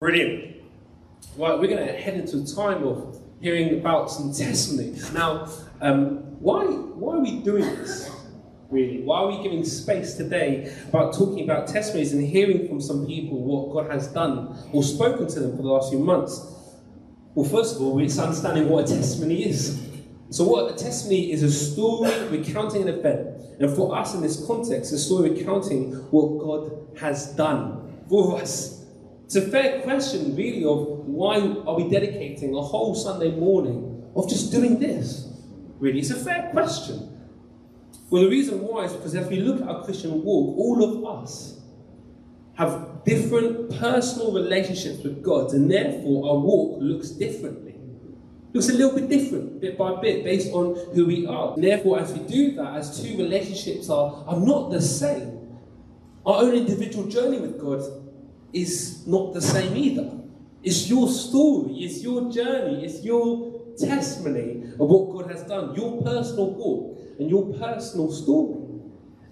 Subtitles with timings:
[0.00, 0.56] Brilliant.
[1.36, 5.12] Right, we're going to head into a time of hearing about some testimonies.
[5.12, 5.46] Now,
[5.82, 8.10] um, why, why are we doing this?
[8.70, 9.02] Really?
[9.02, 13.42] Why are we giving space today about talking about testimonies and hearing from some people
[13.42, 16.46] what God has done or spoken to them for the last few months?
[17.34, 19.86] Well, first of all, it's understanding what a testimony is.
[20.30, 23.36] So, what a testimony is a story recounting an event.
[23.60, 28.79] And for us in this context, a story recounting what God has done for us.
[29.30, 34.28] It's a fair question, really, of why are we dedicating a whole Sunday morning of
[34.28, 35.32] just doing this?
[35.78, 37.16] Really, it's a fair question.
[38.10, 41.22] Well, the reason why is because as we look at our Christian walk, all of
[41.22, 41.60] us
[42.54, 47.76] have different personal relationships with God, and therefore our walk looks differently.
[48.52, 51.54] Looks a little bit different, bit by bit, based on who we are.
[51.54, 55.60] And therefore, as we do that, as two relationships are, are not the same,
[56.26, 57.99] our own individual journey with God
[58.52, 60.10] is not the same either.
[60.62, 66.02] It's your story, it's your journey, it's your testimony of what God has done, your
[66.02, 68.60] personal walk and your personal story.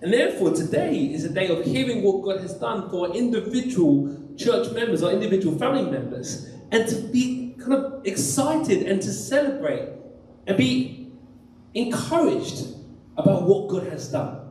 [0.00, 4.72] And therefore, today is a day of hearing what God has done for individual church
[4.72, 9.88] members, our individual family members, and to be kind of excited and to celebrate
[10.46, 11.10] and be
[11.74, 12.68] encouraged
[13.16, 14.47] about what God has done.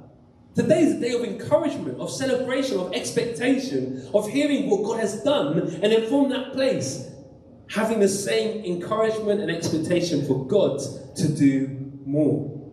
[0.57, 5.21] Today is a day of encouragement, of celebration, of expectation, of hearing what God has
[5.21, 7.11] done, and then from that place,
[7.69, 10.81] having the same encouragement and expectation for God
[11.15, 12.71] to do more.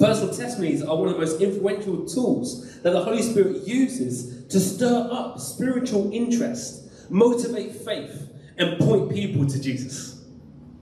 [0.00, 4.58] Personal testimonies are one of the most influential tools that the Holy Spirit uses to
[4.58, 10.24] stir up spiritual interest, motivate faith, and point people to Jesus.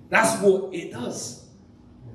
[0.09, 1.49] That's what it does.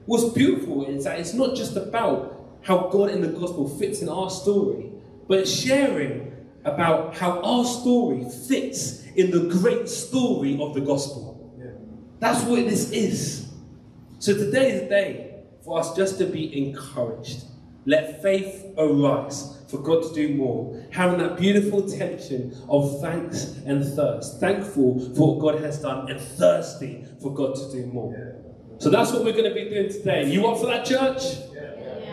[0.05, 2.36] What's beautiful is that it's not just about
[2.67, 4.91] how God in the gospel fits in our story,
[5.29, 11.55] but sharing about how our story fits in the great story of the gospel.
[11.57, 11.71] Yeah.
[12.19, 13.49] That's what this is.
[14.19, 17.45] So today is the day for us just to be encouraged.
[17.85, 20.85] Let faith arise for God to do more.
[20.91, 24.41] Having that beautiful tension of thanks and thirst.
[24.41, 28.13] Thankful for what God has done and thirsty for God to do more.
[28.13, 28.79] Yeah.
[28.79, 30.29] So that's what we're going to be doing today.
[30.29, 31.23] You up for that, church?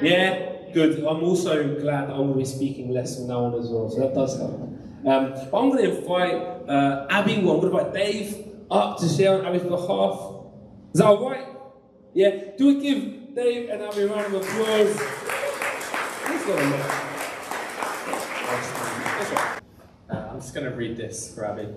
[0.02, 0.50] Yeah.
[0.72, 0.98] Good.
[0.98, 3.88] I'm also glad I'm going to be speaking less from now on as well.
[3.90, 4.52] So that does help.
[4.52, 4.70] Um,
[5.04, 6.34] but I'm going to invite
[6.68, 10.34] uh, Abby, well, I'm going to invite Dave up to share on Abby's behalf.
[10.94, 11.46] Is that all right?
[12.14, 12.30] Yeah?
[12.56, 15.00] Do we give Dave and Abby a round of applause.
[20.08, 21.68] Uh, I'm just going to read this for Abby.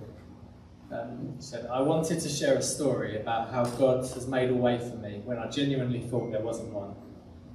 [0.91, 4.77] Um, said, I wanted to share a story about how God has made a way
[4.77, 6.95] for me when I genuinely thought there wasn't one.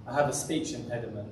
[0.06, 1.28] I have a speech impediment,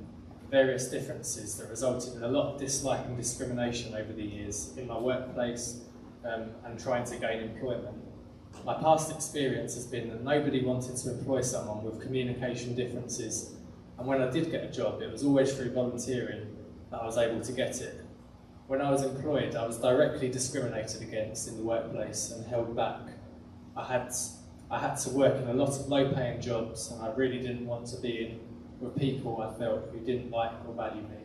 [0.48, 4.86] various differences that resulted in a lot of dislike and discrimination over the years in
[4.86, 5.80] my workplace
[6.24, 7.96] um, and trying to gain employment.
[8.64, 13.54] My past experience has been that nobody wanted to employ someone with communication differences,
[13.98, 16.56] and when I did get a job, it was always through volunteering
[16.90, 18.04] that I was able to get it.
[18.68, 23.00] When I was employed, I was directly discriminated against in the workplace and held back.
[23.76, 24.12] I had,
[24.70, 27.66] I had to work in a lot of low paying jobs, and I really didn't
[27.66, 28.49] want to be in
[28.80, 31.20] with people I felt who didn't like or value me.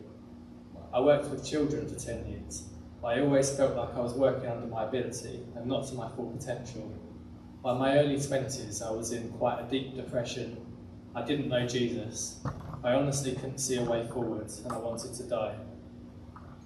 [0.92, 2.68] I worked with children for 10 years.
[3.04, 6.30] I always felt like I was working under my ability and not to my full
[6.30, 6.92] potential.
[7.62, 10.56] By my early 20s, I was in quite a deep depression.
[11.14, 12.40] I didn't know Jesus.
[12.84, 15.56] I honestly couldn't see a way forward and I wanted to die.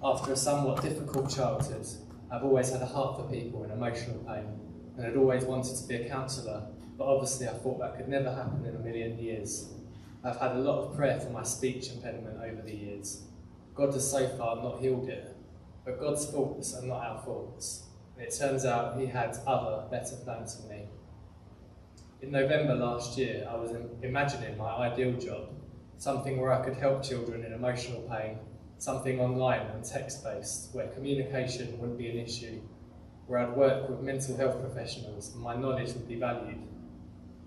[0.03, 1.85] After a somewhat difficult childhood,
[2.31, 4.59] I've always had a heart for people in emotional pain
[4.95, 8.33] and had always wanted to be a counsellor, but obviously I thought that could never
[8.33, 9.73] happen in a million years.
[10.23, 13.23] I've had a lot of prayer for my speech impediment over the years.
[13.73, 15.35] God has so far not healed it,
[15.83, 17.85] but God's faults are not our faults.
[18.15, 20.83] And it turns out He had other, better plans for me.
[22.21, 23.71] In November last year, I was
[24.03, 25.49] imagining my ideal job,
[25.97, 28.37] something where I could help children in emotional pain,
[28.77, 32.61] something online and text based, where communication wouldn't be an issue,
[33.25, 36.59] where I'd work with mental health professionals and my knowledge would be valued.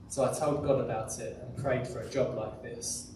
[0.08, 3.12] So I told God about it and prayed for a job like this.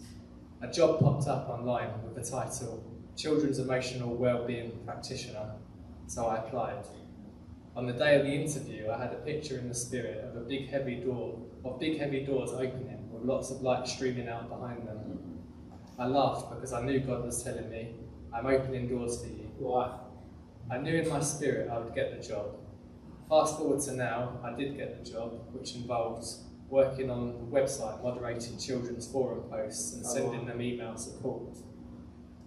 [0.61, 2.83] A job popped up online with the title
[3.15, 5.51] Children's Emotional Wellbeing Practitioner,
[6.07, 6.85] so I applied.
[7.75, 10.45] On the day of the interview, I had a picture in the spirit of a
[10.45, 14.87] big heavy door, of big heavy doors opening with lots of light streaming out behind
[14.87, 15.39] them.
[15.97, 17.95] I laughed because I knew God was telling me,
[18.33, 19.49] I'm opening doors for you.
[19.57, 19.97] Why?
[20.71, 22.55] I knew in my spirit I would get the job.
[23.29, 28.03] Fast forward to now, I did get the job, which involves working on the website,
[28.03, 31.57] moderating children's forum posts and oh, sending them email support.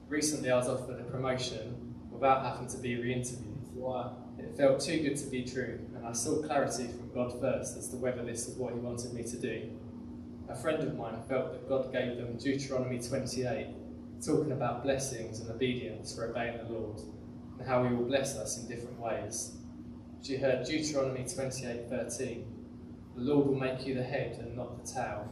[0.08, 3.52] Recently I was offered a promotion without having to be re-interviewed
[3.82, 4.16] Wow.
[4.38, 7.88] It felt too good to be true, and I sought clarity from God first as
[7.88, 9.70] to whether this was what He wanted me to do.
[10.48, 13.74] A friend of mine felt that God gave them Deuteronomy 28,
[14.24, 17.00] talking about blessings and obedience for obeying the Lord,
[17.58, 19.56] and how He will bless us in different ways.
[20.22, 22.44] She heard Deuteronomy 28:13,
[23.14, 25.28] "The Lord will make you the head and not the tail,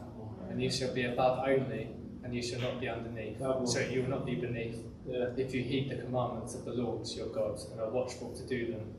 [0.49, 1.89] and you shall be above only,
[2.23, 3.39] and you shall not be underneath.
[3.65, 5.29] So you will not be beneath." Yeah.
[5.35, 8.71] if you heed the commandments of the Lord your God and are watchful to do
[8.71, 8.93] them.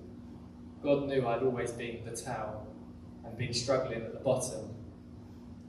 [0.82, 2.61] God knew I'd always been the tower
[3.25, 4.75] and been struggling at the bottom.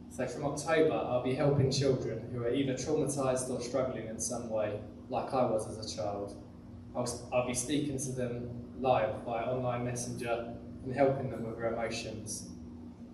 [0.09, 4.50] So from October, I'll be helping children who are either traumatised or struggling in some
[4.50, 6.36] way, like I was as a child.
[6.95, 8.50] I'll, I'll be speaking to them
[8.80, 12.50] live via online messenger and helping them with their emotions.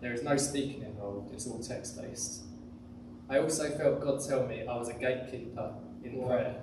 [0.02, 2.44] There is no speaking involved, it's all text based.
[3.30, 5.74] I also felt God tell me I was a gatekeeper
[6.04, 6.28] in Wow.
[6.28, 6.62] prayer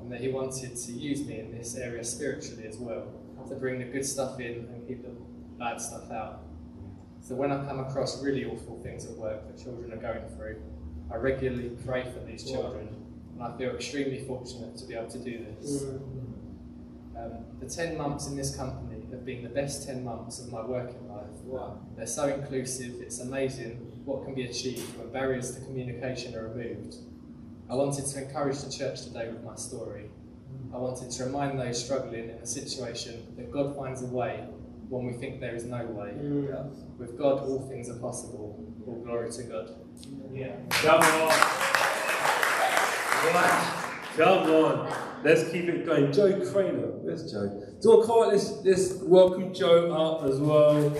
[0.00, 3.06] and that He wanted to use me in this area spiritually as well,
[3.48, 5.10] to bring the good stuff in and keep the
[5.58, 6.42] bad stuff out.
[7.20, 10.62] So when I come across really awful things at work that children are going through,
[11.10, 12.88] I regularly pray for these children,
[13.34, 15.84] and I feel extremely fortunate to be able to do this.
[17.16, 20.62] Um, the 10 months in this company have been the best 10 months of my
[20.64, 21.05] working
[21.96, 26.96] They're so inclusive, it's amazing what can be achieved when barriers to communication are removed.
[27.68, 30.10] I wanted to encourage the church today with my story.
[30.72, 34.46] I wanted to remind those struggling in a situation that God finds a way
[34.88, 36.10] when we think there is no way.
[36.10, 36.98] Mm.
[36.98, 38.64] With God, all things are possible.
[38.86, 39.70] All glory to God.
[40.32, 40.56] Yeah.
[40.70, 41.28] Come on.
[43.34, 43.86] Wow.
[44.16, 44.94] Come on.
[45.24, 46.12] Let's keep it going.
[46.12, 46.92] Joe Craner.
[47.00, 47.65] Where's Joe?
[47.82, 48.28] Do you want to come on?
[48.30, 50.90] Let's, let's welcome Joe up as well.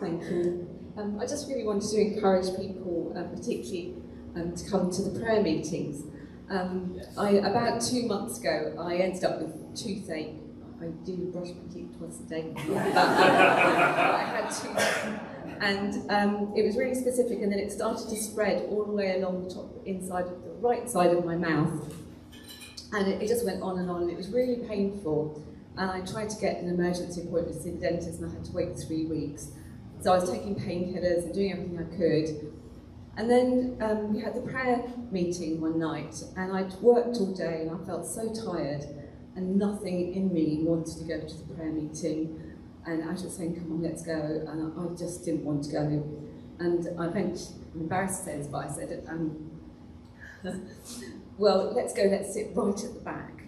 [0.00, 0.68] Thank you.
[0.96, 3.94] Um, I just really wanted to encourage people, um, particularly
[4.34, 6.02] um, to come to the prayer meetings.
[6.50, 10.34] Um, I, about two months ago, I ended up with toothache.
[10.82, 12.52] I do brush my teeth twice a day.
[12.56, 15.20] But I had toothache.
[15.60, 19.20] And um, it was really specific, and then it started to spread all the way
[19.20, 21.94] along the top inside of the right side of my mouth.
[22.92, 25.42] And it, it just went on and on, and it was really painful.
[25.76, 28.44] And I tried to get an emergency appointment to see the dentist, and I had
[28.44, 29.52] to wait three weeks.
[30.00, 32.52] So I was taking painkillers and doing everything I could.
[33.16, 37.62] And then um, we had the prayer meeting one night, and I'd worked all day
[37.62, 38.84] and I felt so tired,
[39.34, 42.40] and nothing in me wanted to go to the prayer meeting.
[42.86, 44.12] And I was saying, Come on, let's go.
[44.12, 45.80] And I I just didn't want to go.
[46.60, 47.40] And I went,
[47.74, 49.50] I'm embarrassed to say this, but I said, um,
[51.38, 53.42] Well, let's go, let's sit right at the back.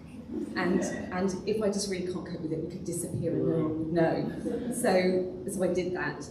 [0.55, 0.81] And,
[1.13, 3.79] and if I just really can't cope with it, we could disappear and no one
[3.79, 4.73] would know.
[4.73, 6.25] So, so I did that.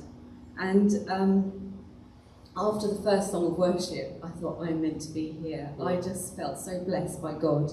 [0.58, 1.74] And um,
[2.56, 5.70] after the first song of worship, I thought, I'm meant to be here.
[5.84, 7.72] I just felt so blessed by God.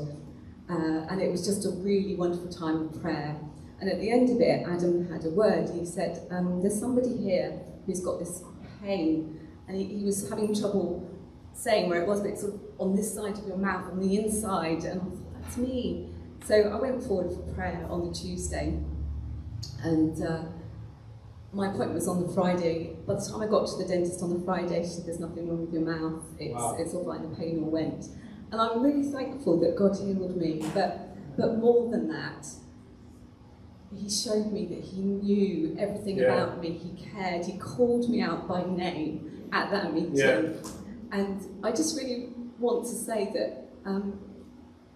[0.68, 3.36] Uh, and it was just a really wonderful time of prayer.
[3.80, 5.68] And at the end of it, Adam had a word.
[5.70, 8.42] He said, um, There's somebody here who's got this
[8.82, 9.38] pain.
[9.68, 11.08] And he, he was having trouble
[11.56, 14.00] saying where it was, but it's sort of on this side of your mouth, on
[14.00, 14.84] the inside.
[14.84, 16.10] And I thought, That's me.
[16.44, 18.78] So I went forward for prayer on the Tuesday.
[19.82, 20.42] And uh,
[21.52, 22.96] my appointment was on the Friday.
[23.06, 25.48] By the time I got to the dentist on the Friday, she said, There's nothing
[25.48, 26.22] wrong with your mouth.
[26.38, 26.76] It's, Wow.
[26.78, 28.06] it's all right, the pain all went.
[28.52, 30.62] And I'm really thankful that God healed me.
[30.74, 32.46] But, but more than that,
[33.94, 36.32] He showed me that He knew everything Yeah.
[36.32, 36.70] about me.
[36.72, 37.44] He cared.
[37.46, 40.14] He called me out by name at that meeting.
[40.16, 40.42] Yeah.
[41.12, 44.18] And I just really want to say that um,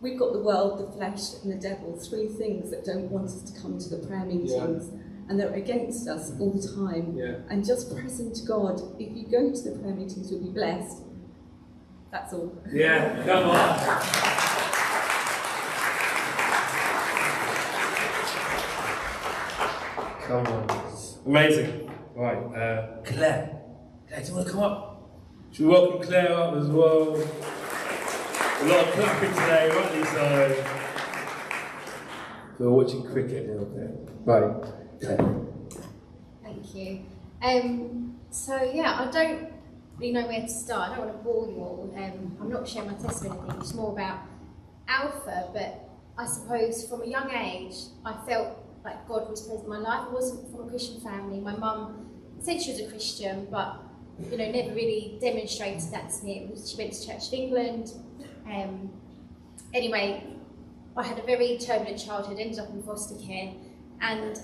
[0.00, 3.42] we've got the world, the flesh, and the devil, three things that don't want us
[3.42, 4.90] to come to the prayer meetings.
[5.28, 7.16] And they're against us all the time.
[7.16, 7.36] Yeah.
[7.48, 11.02] And just present to God, if you go to the prayer meetings, you'll be blessed.
[12.10, 12.60] That's all.
[12.72, 13.78] Yeah, come on.
[20.26, 20.66] Come on.
[21.26, 21.90] Amazing.
[22.16, 23.60] Right, uh, Claire.
[24.08, 24.89] Claire, do you want to come up?
[25.52, 27.16] Should we welcome Claire up as well?
[27.16, 30.64] A lot of clapping today, rightly so.
[32.60, 33.90] We're watching cricket a little bit.
[34.24, 34.62] Right,
[35.00, 35.46] Claire.
[36.44, 37.00] Thank you.
[37.42, 39.48] Um, so yeah, I don't
[39.98, 40.92] really know where to start.
[40.92, 41.94] I don't want to bore you all.
[41.96, 43.40] Um, I'm not sharing my testimony.
[43.40, 43.60] or anything.
[43.60, 44.20] It's more about
[44.86, 49.68] Alpha, but I suppose from a young age, I felt like God was present in
[49.68, 50.06] my life.
[50.10, 51.40] I wasn't from a Christian family.
[51.40, 53.82] My mum said she was a Christian, but
[54.30, 56.50] you know, never really demonstrated that to me.
[56.66, 57.92] She went to Church of England.
[58.46, 58.90] Um,
[59.72, 60.24] anyway,
[60.96, 62.38] I had a very turbulent childhood.
[62.38, 63.52] Ended up in foster care,
[64.00, 64.40] and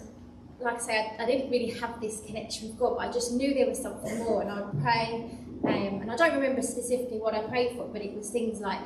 [0.61, 3.33] like I say, I, I didn't really have this connection with God, but I just
[3.33, 5.31] knew there was something more, and I would pray.
[5.65, 8.81] Um, and I don't remember specifically what I prayed for, but it was things like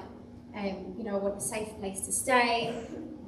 [0.52, 2.74] Um, you know, I want a safe place to stay.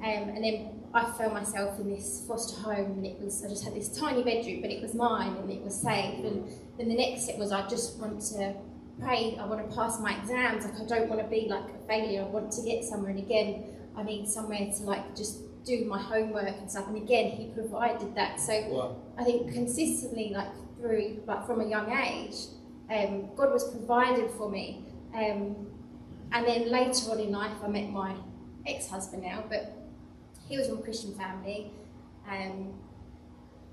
[0.02, 3.64] Um, and then I found myself in this foster home, and it was I just
[3.64, 6.24] had this tiny bedroom, but it was mine and it was safe.
[6.24, 8.54] And then the next step was I just want to
[9.00, 9.36] pray.
[9.40, 10.64] I want to pass my exams.
[10.64, 12.22] Like I don't want to be like a failure.
[12.22, 13.10] I want to get somewhere.
[13.10, 13.64] And again,
[13.96, 16.88] I need somewhere to like just do my homework and stuff.
[16.88, 18.40] And again, he provided that.
[18.40, 18.96] So Wow.
[19.16, 22.34] I think consistently, like through, like from a young age,
[22.90, 24.84] um, God was provided for me.
[25.14, 25.68] Um,
[26.32, 28.14] and then later on in life, I met my
[28.66, 29.81] ex-husband now, but
[30.52, 31.72] he was from a Christian family.
[32.30, 32.74] Um,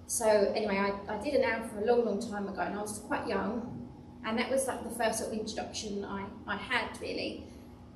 [0.08, 3.00] so anyway, I, I did an Alpha a long, long time ago, and I was
[3.00, 3.90] quite young,
[4.26, 7.44] and that was like the first sort of introduction I, I had really.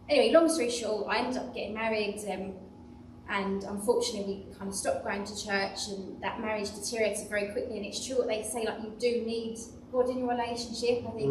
[0.09, 2.19] Anyway, long story short, I ended up getting married.
[2.29, 2.53] Um,
[3.29, 7.77] and unfortunately we kind of stopped going to church and that marriage deteriorated very quickly
[7.77, 9.57] and it's true what they say like you do need
[9.93, 11.21] God in your relationship I think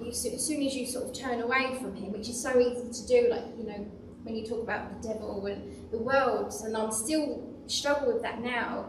[0.00, 2.90] you, as soon as you sort of turn away from him which is so easy
[2.90, 3.86] to do like you know
[4.22, 8.40] when you talk about the devil and the world and I'm still struggle with that
[8.40, 8.86] now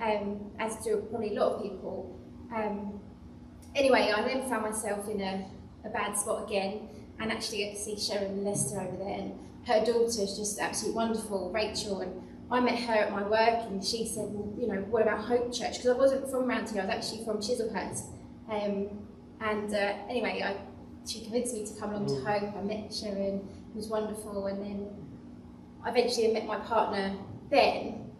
[0.00, 2.18] um, as do probably a lot of people
[2.54, 3.00] um,
[3.74, 5.46] anyway I then found myself in a,
[5.84, 6.88] a bad spot again
[7.18, 10.96] and actually I could see Sharon Lester over there and her daughter is just absolutely
[10.96, 14.80] wonderful, Rachel, and I met her at my work and she said, well, you know,
[14.82, 15.78] what about Hope Church?
[15.78, 18.04] Because I wasn't from around here, I was actually from Chislehurst.
[18.48, 19.04] Um,
[19.40, 20.56] and uh, anyway, I,
[21.06, 22.56] she convinced me to come along to Hope.
[22.56, 24.88] I met Sharon, who was wonderful, and then
[25.86, 27.16] I eventually met my partner
[27.48, 28.10] then.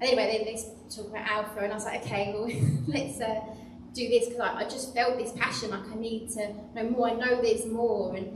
[0.00, 0.62] And Anyway, then they
[0.94, 2.48] talk about Alpha, and I was like, okay, well,
[2.86, 3.40] let's uh,
[3.92, 7.08] do this because I, I just felt this passion, like I need to know more.
[7.08, 8.28] I know there's more, and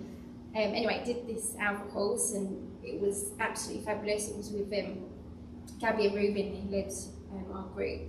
[0.57, 4.29] um, anyway, did this Alpha course, and it was absolutely fabulous.
[4.29, 5.05] It was with um,
[5.79, 6.93] Gabby and Ruben, who led
[7.33, 8.01] um, our group.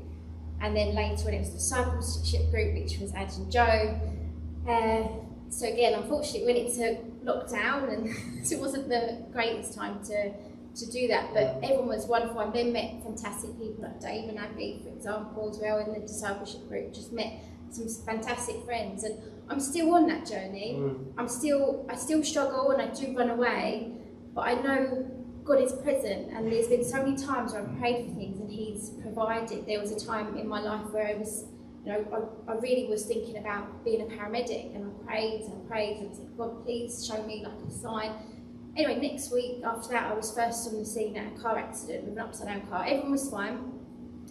[0.61, 3.99] And then later when it was the discipleship group, which was Ad and Joe.
[4.67, 5.07] Uh,
[5.49, 8.07] so again, unfortunately, we went into lockdown, and
[8.51, 10.33] it wasn't the greatest time to,
[10.75, 11.33] to do that.
[11.33, 12.39] But everyone was wonderful.
[12.39, 15.99] I then met fantastic people like Dave and Abby, for example, as well in the
[15.99, 16.93] discipleship group.
[16.93, 17.33] Just met
[17.69, 19.17] some fantastic friends, and
[19.49, 20.75] I'm still on that journey.
[20.77, 21.13] Mm.
[21.17, 23.93] I'm still, I still struggle, and I do run away.
[24.33, 25.07] But I know
[25.43, 28.49] God is present, and there's been so many times where I've prayed for things and
[28.49, 29.65] He's provided.
[29.65, 31.45] There was a time in my life where I was,
[31.85, 35.67] you know, I, I really was thinking about being a paramedic, and I prayed and
[35.67, 38.11] prayed and said, God, please show me like a sign.
[38.77, 42.05] Anyway, next week after that, I was first on the scene at a car accident
[42.05, 42.85] with an upside down car.
[42.85, 43.73] Everyone was fine.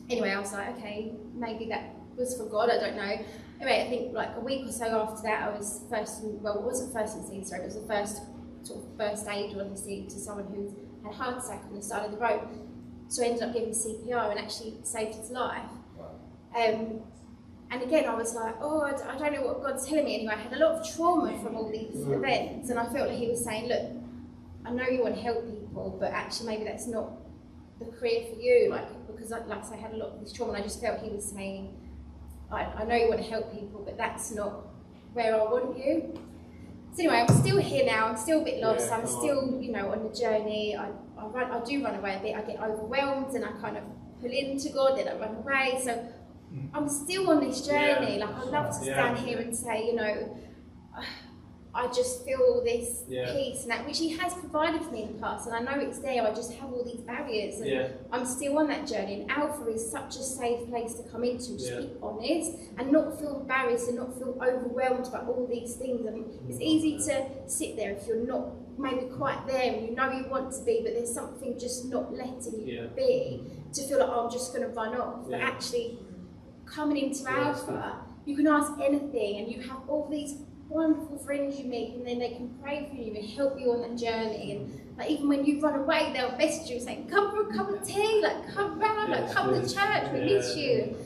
[0.08, 2.70] Anyway, I was like, okay, maybe that was for God.
[2.70, 3.24] I don't know.
[3.60, 6.22] Anyway, I think like a week or so after that, I was first.
[6.22, 7.44] In, well, it wasn't first in the scene.
[7.44, 8.22] Sorry, it was the first
[8.62, 11.74] sort of first aid on the scene to someone who had a heart attack on
[11.74, 12.48] the side of the road.
[13.08, 15.68] So I ended up giving CPR and actually saved his life.
[16.56, 17.00] Um,
[17.70, 20.16] and again, I was like, oh, I don't know what God's telling me.
[20.16, 23.18] Anyway, I had a lot of trauma from all these events, and I felt like
[23.18, 23.99] He was saying, look,
[24.64, 27.12] I know you want to help people, but actually maybe that's not
[27.78, 28.68] the career for you.
[28.70, 30.64] Like because, like, like I say, I had a lot of this trauma, and I
[30.64, 31.76] just felt He was saying,
[32.50, 34.66] I, I know you want to help people, but that's not
[35.12, 36.14] where I want you.
[36.92, 38.08] So anyway, I'm still here now.
[38.08, 38.86] I'm still a bit lost.
[38.88, 39.20] Yeah, I'm come on.
[39.20, 40.76] still, you know, on the journey.
[40.76, 40.88] I,
[41.18, 42.34] I run, I do run away a bit.
[42.36, 43.84] I get overwhelmed, and I kind of
[44.20, 45.80] pull into God, then I run away.
[45.82, 45.90] So
[46.52, 46.68] mm.
[46.74, 48.18] I'm still on this journey.
[48.18, 48.26] Yeah.
[48.26, 49.14] Like I'd love to Yeah.
[49.14, 50.36] stand here and say, you know,
[51.72, 53.32] I just feel all this Yeah.
[53.32, 55.80] peace and that which He has provided for me in the past, and I know
[55.80, 56.26] it's there.
[56.26, 57.88] I just have all these barriers, and Yeah.
[58.10, 59.22] I'm still on that journey.
[59.22, 61.80] And Alpha is such a safe place to come into, just Yeah.
[61.80, 66.04] be honest and not feel embarrassed and not feel overwhelmed by all these things.
[66.06, 66.62] And it's mm.
[66.62, 68.48] easy to sit there if you're not
[68.78, 72.12] maybe quite there and you know you want to be, but there's something just not
[72.12, 75.28] letting you be to feel like oh, I'm just going to run off.
[75.28, 75.98] But actually,
[76.66, 81.66] coming into Alpha, you can ask anything, and you have all these wonderful friends you
[81.66, 84.52] meet, and then they can pray for you and help you on that journey.
[84.52, 87.68] And like even when you run away, they'll message you saying, "Come for a cup
[87.68, 90.96] of tea, like come round, like come to church, we miss you."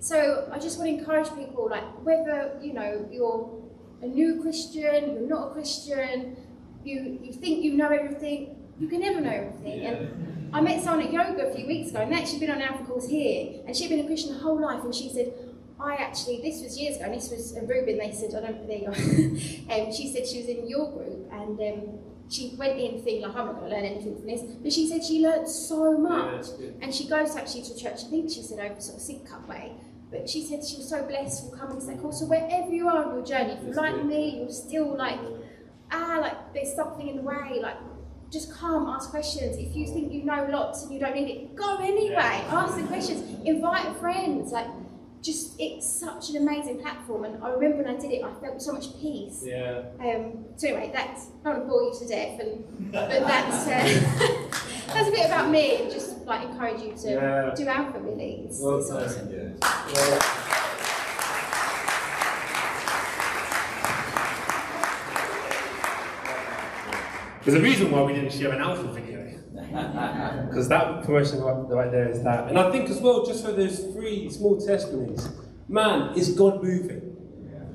[0.00, 3.62] So I just want to encourage people, like whether you know you're
[4.02, 6.36] a new Christian, you're not a Christian,
[6.82, 9.86] you you think you know everything, you can never know everything.
[9.86, 12.84] And I met someone at yoga a few weeks ago, and actually been on Alpha
[12.84, 15.32] course here, and she'd been a Christian her whole life, and she said,
[15.82, 18.66] I actually, this was years ago, and this was a Ruben, they said, I don't,
[18.66, 18.92] there you go.
[19.74, 21.98] um, she said she was in your group, and um,
[22.28, 24.88] she went in thinking, like, I'm not going to learn anything from this, but she
[24.88, 26.46] said she learnt so much.
[26.56, 26.78] good.
[26.80, 29.48] And she goes actually to church, I think she said over sort of sick Sidcup
[29.48, 29.72] way,
[30.10, 32.20] but she said she was so blessed for coming to that course.
[32.20, 34.06] So wherever you are on your journey, if you're like good.
[34.06, 35.18] me, you're still like,
[35.90, 37.76] ah, like there's something in the way, like
[38.30, 39.56] just come, ask questions.
[39.58, 42.12] If you think you know lots and you don't need it, go anyway.
[42.12, 42.48] Yeah.
[42.50, 43.22] Ask the questions.
[43.46, 44.52] Invite friends.
[44.52, 44.68] Like
[45.22, 48.60] just it's such an amazing platform, and I remember when I did it, I felt
[48.60, 49.42] so much peace.
[49.46, 49.82] Yeah.
[50.00, 53.66] Um, so anyway, that's I don't want to bore you to death, and but that's
[53.66, 57.54] uh, that's a bit about me, and just like encourage you to Yeah.
[57.56, 58.44] do Alpha really.
[58.46, 59.04] It's, Well it's done.
[59.04, 59.30] awesome.
[59.32, 60.28] Yeah.
[67.44, 69.31] There's a reason why we didn't share an alpha video.
[69.72, 72.48] Because that promotion right, there is that.
[72.48, 75.28] And I think as well, just for those three small testimonies,
[75.68, 77.16] man, is God moving.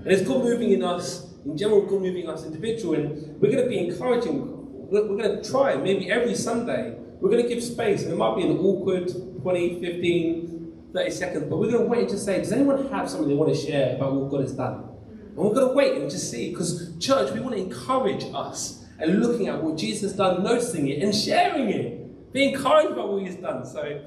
[0.03, 2.95] And it's God moving in us, in general, God moving in us individual.
[2.95, 7.29] And we're going to be encouraging, we're, we're going to try maybe every Sunday, we're
[7.29, 8.03] going to give space.
[8.03, 9.11] And it might be an awkward
[9.41, 10.57] 20, 15,
[10.93, 13.35] 30 seconds, but we're going to wait and just say, does anyone have something they
[13.35, 14.83] want to share about what God has done?
[15.11, 18.76] And we're going to wait and just see, because church, we want to encourage us
[18.99, 22.33] and looking at what Jesus has done, noticing it and sharing it.
[22.33, 23.65] being encouraged by what He's done.
[23.65, 24.01] So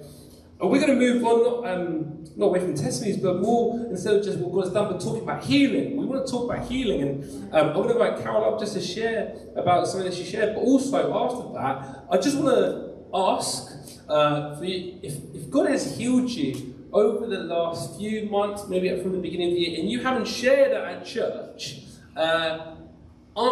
[0.63, 4.25] we're going to move on, not, um, not away from testimonies, but more instead of
[4.25, 5.97] just what God has done, but talking about healing.
[5.97, 8.75] We want to talk about healing, and um, I'm going to invite Carol up just
[8.75, 10.55] to share about something that she shared.
[10.55, 13.73] But also after that, I just want to ask
[14.09, 18.89] uh, for you, if, if God has healed you over the last few months, maybe
[19.01, 21.85] from the beginning of the year, and you haven't shared that at church,
[22.17, 22.70] uh,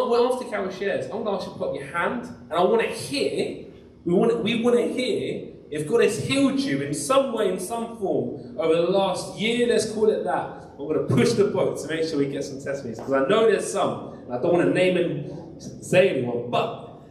[0.09, 2.53] well, after Carol shares, I'm going to ask you to put up your hand, and
[2.53, 3.67] I want to hear,
[4.05, 7.49] we want to, we want to hear if God has healed you in some way,
[7.53, 10.65] in some form, over the last year, let's call it that.
[10.73, 13.27] I'm going to push the boat to make sure we get some testimonies, because I
[13.27, 17.03] know there's some, and I don't want to name and say anyone, but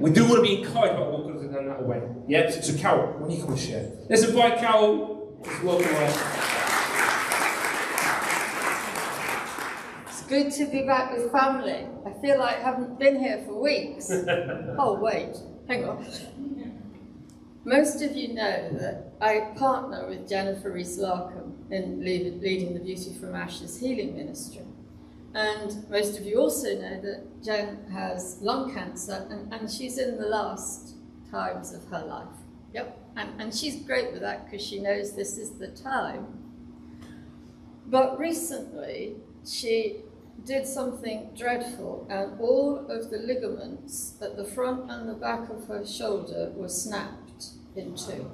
[0.00, 2.02] we do want to be encouraged by what God has done that way.
[2.26, 2.50] Yeah?
[2.50, 6.57] So, Carol, when you come and share, let's invite Carol welcome.
[10.28, 11.86] Good to be back with family.
[12.04, 14.10] I feel like I haven't been here for weeks.
[14.78, 15.34] oh, wait,
[15.66, 16.04] hang on.
[17.64, 23.14] Most of you know that I partner with Jennifer Rees Larcombe in leading the Beauty
[23.18, 24.66] from Ashes healing ministry.
[25.32, 30.18] And most of you also know that Jen has lung cancer and, and she's in
[30.18, 30.96] the last
[31.30, 32.28] times of her life.
[32.74, 36.26] Yep, and, and she's great with that because she knows this is the time.
[37.86, 40.02] But recently, she
[40.48, 45.66] did something dreadful, and all of the ligaments at the front and the back of
[45.68, 48.30] her shoulder were snapped in two.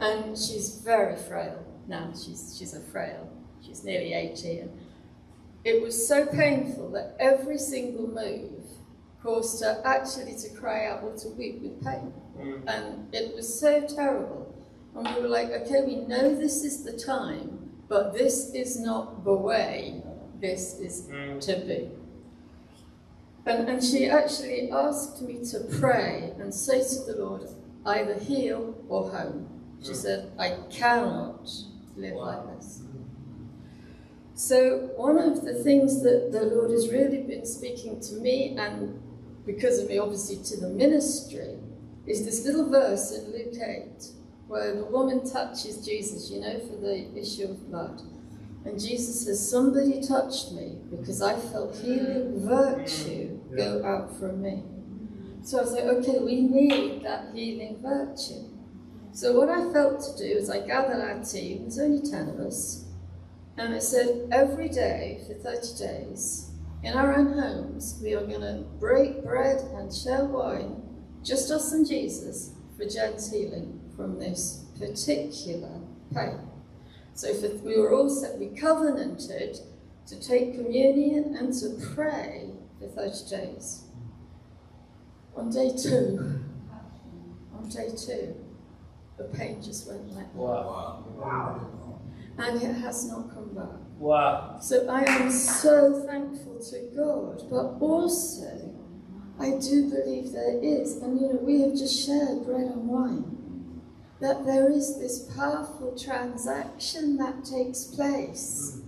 [0.00, 2.12] And she's very frail now.
[2.12, 3.28] She's, she's a frail.
[3.60, 4.60] She's nearly 80.
[4.60, 4.80] And
[5.64, 8.64] it was so painful that every single move
[9.20, 12.12] caused her actually to cry out or to weep with pain.
[12.38, 12.62] Mm.
[12.68, 14.54] And it was so terrible.
[14.94, 19.24] And we were like, okay, we know this is the time, but this is not
[19.24, 20.04] the way
[20.40, 21.40] this is mm.
[21.40, 21.90] to be.
[23.46, 27.48] And, and she actually asked me to pray and say to the Lord,
[27.86, 29.48] either heal or home.
[29.82, 29.96] She mm.
[29.96, 31.50] said, I cannot
[31.96, 32.82] live like this.
[34.34, 39.02] So, one of the things that the Lord has really been speaking to me, and
[39.44, 41.56] because of me, obviously, to the ministry,
[42.06, 44.12] is this little verse in Luke 8
[44.46, 48.00] where the woman touches Jesus, you know, for the issue of blood.
[48.64, 54.62] And Jesus says, Somebody touched me because I felt healing virtue go out from me.
[55.42, 58.44] So I was like, okay, we need that healing virtue.
[59.12, 62.40] So what I felt to do is I gathered our team, there's only 10 of
[62.40, 62.84] us,
[63.56, 66.50] and I said, every day for 30 days,
[66.84, 70.82] in our own homes, we are going to break bread and share wine,
[71.24, 75.80] just us and Jesus, for Jen's healing from this particular
[76.14, 76.47] pain.
[77.18, 79.58] So for, we were all set, we covenanted
[80.06, 83.82] to take communion and to pray for 30 days.
[85.34, 86.44] On day two,
[87.52, 88.36] on day two,
[89.16, 90.36] the pain just went like that.
[90.36, 92.00] Wow.
[92.38, 93.80] And it has not come back.
[93.98, 94.58] Wow.
[94.60, 98.76] So I am so thankful to God, but also
[99.40, 103.47] I do believe there is, and you know, we have just shared bread and wine,
[104.20, 108.80] that there is this powerful transaction that takes place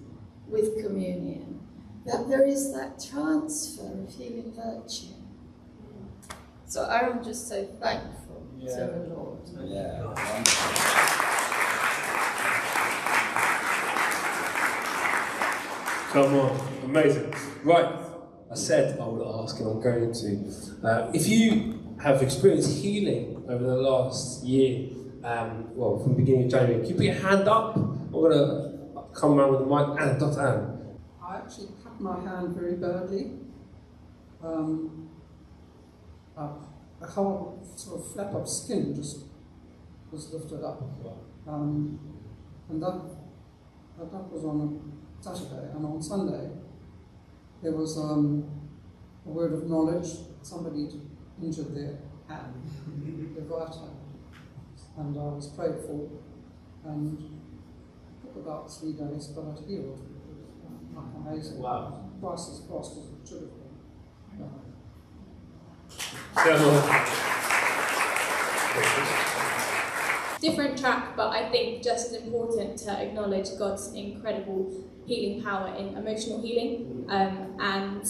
[0.49, 1.61] with communion,
[2.05, 5.15] that there is that transfer of healing virtue.
[6.67, 9.39] So I am just so thankful to the Lord.
[9.65, 10.15] Yeah.
[16.11, 17.33] Come on, amazing.
[17.63, 17.95] Right,
[18.51, 20.87] I said I would ask, and I'm going to.
[20.87, 24.89] Uh, if you have experienced healing over the last year,
[25.25, 27.77] um, well, from the beginning of January, can you put your hand up?
[27.77, 30.01] I'm going to come around with the mic.
[30.01, 30.41] Anne, Dr.
[30.41, 30.99] Anne.
[31.23, 33.33] I actually cut my hand very badly.
[34.43, 35.09] Um,
[36.37, 39.25] a whole sort of flap of skin just
[40.11, 40.83] was lifted up.
[41.47, 41.99] Um,
[42.69, 43.01] and that
[43.99, 46.51] But that was on a Saturday, and on Sunday
[47.63, 48.49] there was um,
[49.27, 50.09] a word of knowledge.
[50.43, 50.89] Somebody
[51.43, 52.55] injured their hand,
[53.35, 54.00] their right hand,
[54.97, 56.09] and I was prayed for,
[56.85, 60.01] and it took about three days, but I'd healed.
[60.95, 61.59] Like amazing.
[61.59, 62.11] Wow.
[62.21, 63.51] Twice as fast as it should
[64.37, 64.51] have
[70.41, 74.73] different track, but I think just as important to acknowledge God's incredible
[75.07, 77.05] healing power in emotional healing.
[77.09, 78.07] Um, and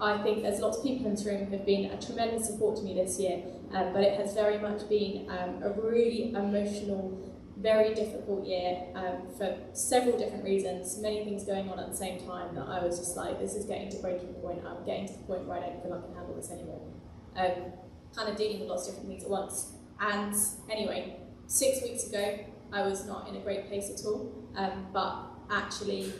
[0.00, 2.76] I think there's lots of people in this room who have been a tremendous support
[2.76, 7.34] to me this year, um, but it has very much been um, a really emotional,
[7.56, 12.24] very difficult year um, for several different reasons, many things going on at the same
[12.24, 15.14] time that I was just like, this is getting to breaking point, I'm getting to
[15.14, 16.86] the point where I don't feel I can handle this anymore.
[17.36, 17.72] Um,
[18.14, 19.72] kind of dealing with lots of different things at once.
[20.00, 20.34] And
[20.70, 22.38] anyway, six weeks ago,
[22.72, 26.12] I was not in a great place at all, um, but actually,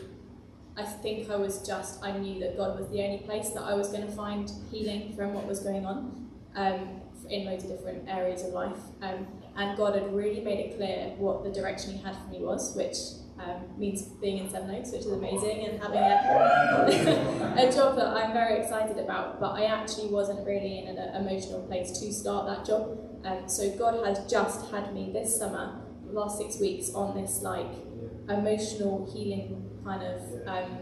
[0.79, 3.73] I think I was just, I knew that God was the only place that I
[3.73, 8.07] was going to find healing from what was going on um, in loads of different
[8.07, 8.77] areas of life.
[9.01, 12.39] Um, and God had really made it clear what the direction He had for me
[12.39, 12.95] was, which
[13.43, 18.31] um, means being in Sevenoaks, which is amazing, and having a, a job that I'm
[18.31, 19.41] very excited about.
[19.41, 22.97] But I actually wasn't really in an emotional place to start that job.
[23.25, 27.41] Um, so God has just had me this summer, the last six weeks, on this
[27.41, 27.67] like
[28.29, 30.77] emotional healing kind of um,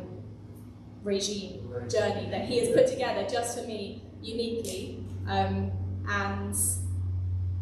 [1.03, 5.03] regime journey that He has put together just for me uniquely.
[5.27, 5.71] Um,
[6.09, 6.55] and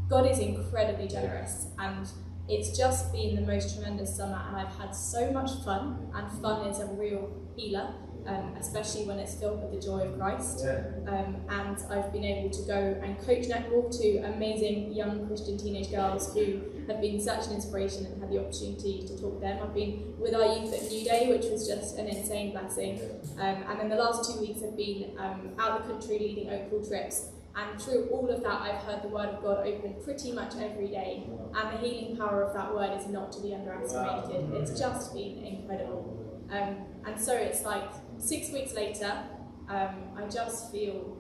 [0.09, 2.07] God is incredibly generous, and
[2.47, 6.11] it's just been the most tremendous summer, and I've had so much fun.
[6.13, 7.93] And fun is a real healer
[8.27, 10.65] um, especially when it's filled with the joy of Christ.
[11.07, 15.91] Um, and I've been able to go and coach netball to amazing young Christian teenage
[15.91, 19.59] girls who have been such an inspiration and had the opportunity to talk with them.
[19.61, 22.99] I've been with our youth at New Day, which was just an insane blessing.
[23.37, 26.49] Um, and then the last two weeks have been um, out of the country leading
[26.49, 27.29] Oak Hall trips.
[27.57, 30.87] And through all of that, I've heard the word of God open pretty much every
[30.87, 31.23] day.
[31.55, 34.53] And the healing power of that word is not to be underestimated.
[34.55, 36.43] It's just been incredible.
[36.51, 39.23] Um, and so it's like six weeks later,
[39.69, 41.17] um, I just feel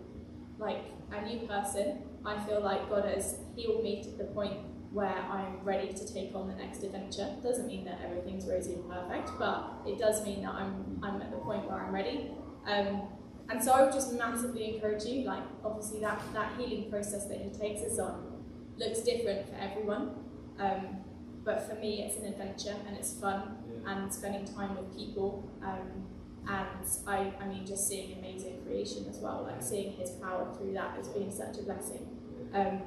[0.57, 2.03] like a new person.
[2.25, 4.57] I feel like God has healed me to the point
[4.91, 7.35] where I'm ready to take on the next adventure.
[7.43, 11.31] Doesn't mean that everything's rosy and perfect, but it does mean that I'm, I'm at
[11.31, 12.31] the point where I'm ready.
[12.65, 13.01] Um,
[13.49, 17.39] and so I would just massively encourage you, like obviously that, that healing process that
[17.39, 18.41] he takes us on
[18.77, 20.11] looks different for everyone.
[20.59, 21.03] Um,
[21.43, 25.51] but for me, it's an adventure and it's fun and spending time with people.
[25.61, 26.07] Um,
[26.47, 30.73] and I, I mean, just seeing amazing creation as well, like seeing his power through
[30.73, 32.07] that has been such a blessing.
[32.53, 32.81] Um,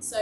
[0.00, 0.20] so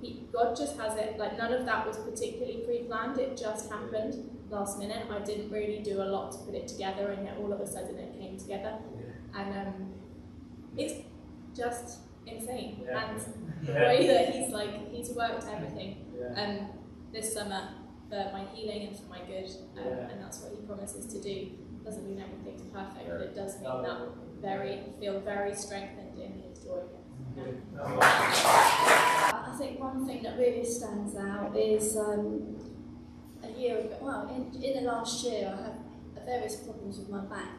[0.00, 4.30] he, God just has it, like none of that was particularly pre-planned, it just happened
[4.50, 5.06] last minute.
[5.10, 7.66] I didn't really do a lot to put it together and yet all of a
[7.66, 8.78] sudden it came together.
[9.36, 9.94] And um,
[10.76, 10.94] it's
[11.56, 12.82] just insane.
[12.84, 13.10] Yeah.
[13.10, 13.20] And
[13.66, 16.04] the way that he's like, he's worked everything
[16.36, 16.68] um,
[17.12, 17.68] this summer
[18.08, 21.50] for my healing and for my good, um, and that's what he promises to do.
[21.84, 23.98] Doesn't mean everything's perfect, but it does mean that
[24.40, 26.80] very feel very strengthened in his joy.
[27.76, 32.56] I think one thing that really stands out is um,
[33.42, 37.20] a year ago, well, in, in the last year, I had various problems with my
[37.20, 37.58] back,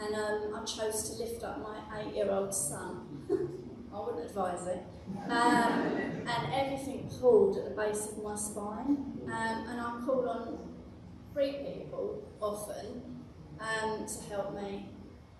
[0.00, 3.24] and um, I chose to lift up my eight year old son.
[3.94, 4.82] I wouldn't advise it.
[5.30, 10.58] Um, and everything pulled at the base of my spine, um, and I call on
[11.32, 13.15] three people often
[13.60, 14.88] um, to help me.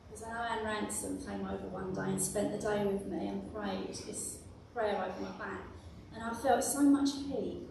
[0.08, 3.28] Because I know Anne Ransom came over one day and spent the day with me
[3.28, 4.38] and prayed this
[4.72, 5.62] prayer over my back,
[6.14, 7.62] and I felt so much heat.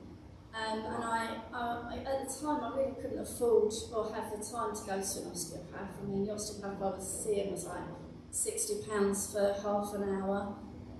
[0.55, 4.73] Um, and I, I, at the time, I really couldn't afford or have the time
[4.73, 5.89] to go to an osteopath.
[6.01, 7.83] I mean, the osteopath I was seeing was like
[8.31, 10.55] sixty pounds for half an hour,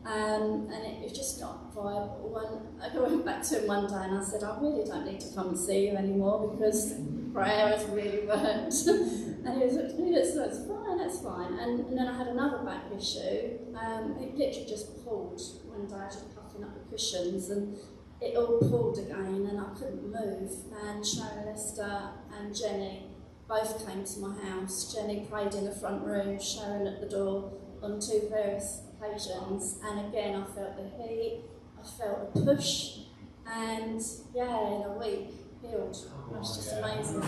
[0.05, 2.38] um, and it was just not viable.
[2.81, 5.21] And I went back to him one day and I said, I really don't need
[5.21, 6.91] to come and see you anymore because
[7.35, 8.87] prayer has really worked.
[9.45, 11.59] and he was like, no, that's, fine, that's fine.
[11.59, 13.59] And, and then I had another back issue.
[13.75, 15.41] Um, it literally just pulled
[15.83, 17.77] day, I was puffing up the cushions and
[18.21, 20.51] it all pulled again and I couldn't move.
[20.83, 23.07] And Sharon Lester and Jenny
[23.47, 24.93] both came to my house.
[24.93, 29.79] Jenny prayed in the front room, Sharon at the door on two various occasions.
[29.83, 31.43] And again, I felt the heat,
[31.77, 32.99] I felt the push,
[33.47, 34.01] and
[34.33, 35.29] yeah, in a week,
[35.69, 35.97] healed.
[36.32, 37.21] It was just amazing.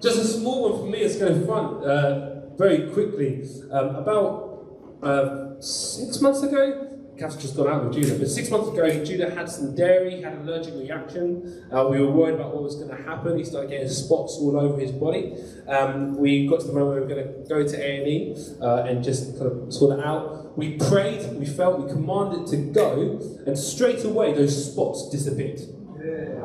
[0.00, 0.98] Just a small one for me.
[0.98, 3.44] it's going go front uh, very quickly.
[3.70, 4.66] Um, about
[5.02, 6.89] uh, six months ago,
[7.20, 8.18] Kath's just gone out with Judah.
[8.18, 11.66] But six months ago, Judah had some dairy, had an allergic reaction.
[11.70, 13.36] Uh, we were worried about what was going to happen.
[13.36, 15.34] He started getting spots all over his body.
[15.68, 18.84] Um, we got to the moment where we were going to go to A&E uh,
[18.88, 20.56] and just kind of sort it out.
[20.56, 25.60] We prayed, we felt, we commanded to go, and straight away those spots disappeared.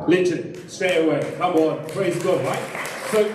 [0.10, 1.36] Literally, straight away.
[1.38, 2.88] Come on, praise God, right?
[3.12, 3.34] So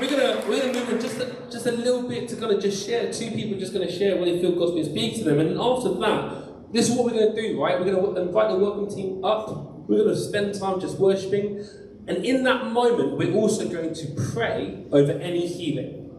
[0.00, 2.62] we're gonna we're gonna move on just a, just a little bit to kind of
[2.62, 3.12] just share.
[3.12, 5.94] Two people just gonna share what they feel God's been speaking to them, and after
[5.94, 7.78] that, this is what we're gonna do, right?
[7.78, 9.88] We're gonna invite the welcome team up.
[9.88, 11.64] We're gonna spend time just worshiping,
[12.06, 16.10] and in that moment, we're also going to pray over any healing.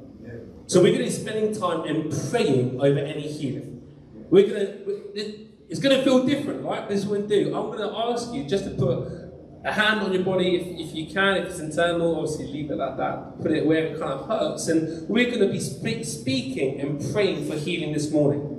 [0.67, 3.81] So we're gonna be spending time and praying over any healing.
[4.29, 5.39] We're gonna.
[5.69, 6.89] It's gonna feel different, right?
[6.89, 7.55] This is what we do.
[7.55, 9.28] I'm gonna ask you just to put
[9.63, 12.77] a hand on your body if, if you can, if it's internal, obviously leave it
[12.77, 13.41] like that.
[13.41, 14.67] Put it where it kind of hurts.
[14.67, 18.55] And we're going to be spe- speaking and praying for healing this morning.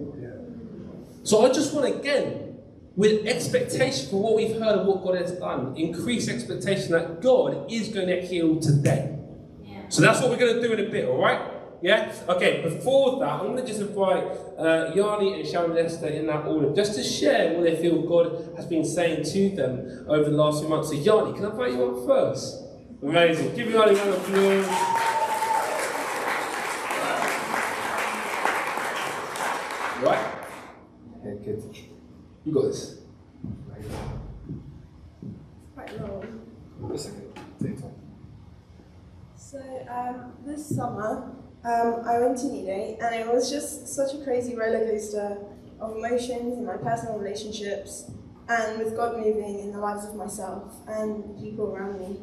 [1.23, 2.59] So I just want to, again,
[2.97, 7.71] with expectation for what we've heard of what God has done, increase expectation that God
[7.71, 9.17] is going to heal today.
[9.89, 11.41] So that's what we're going to do in a bit, all right?
[11.83, 12.13] Yeah?
[12.29, 14.25] Okay, before that, I'm going to just invite
[14.59, 18.53] uh, Yanni and Sharon Lester in that order, just to share what they feel God
[18.57, 20.89] has been saying to them over the last few months.
[20.89, 22.65] So, Yanni, can I invite you up first?
[23.03, 23.55] Amazing.
[23.55, 24.67] Give Yanni a round of applause.
[30.03, 30.35] Right?
[31.25, 31.77] Yeah, good.
[32.45, 33.01] You got this.
[35.75, 36.41] quite long.
[36.93, 37.17] It's okay.
[37.63, 37.93] Take your.
[39.37, 39.59] So
[39.91, 41.33] um, this summer,
[41.65, 45.39] um, I went to New Day, and it was just such a crazy roller coaster
[45.79, 48.11] of emotions in my personal relationships,
[48.49, 52.19] and with God moving in the lives of myself and people around me.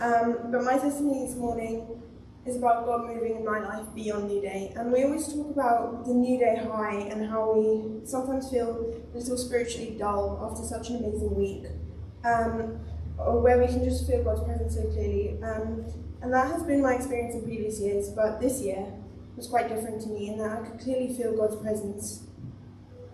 [0.00, 2.02] Um, but my testimony this morning
[2.46, 6.04] is about God moving in my life beyond New Day, and we always talk about
[6.04, 10.90] the New Day high and how we sometimes feel a little spiritually dull after such
[10.90, 11.64] an amazing week.
[12.22, 12.80] Um,
[13.18, 15.40] or where we can just feel God's presence so clearly.
[15.42, 15.84] Um,
[16.24, 18.86] and that has been my experience in previous years, but this year
[19.36, 22.22] was quite different to me in that I could clearly feel God's presence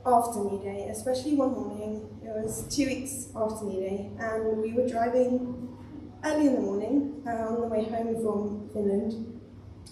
[0.07, 2.09] after New Day, especially one morning.
[2.23, 5.77] It was two weeks after New Day, and we were driving
[6.25, 9.41] early in the morning uh, on the way home from Finland,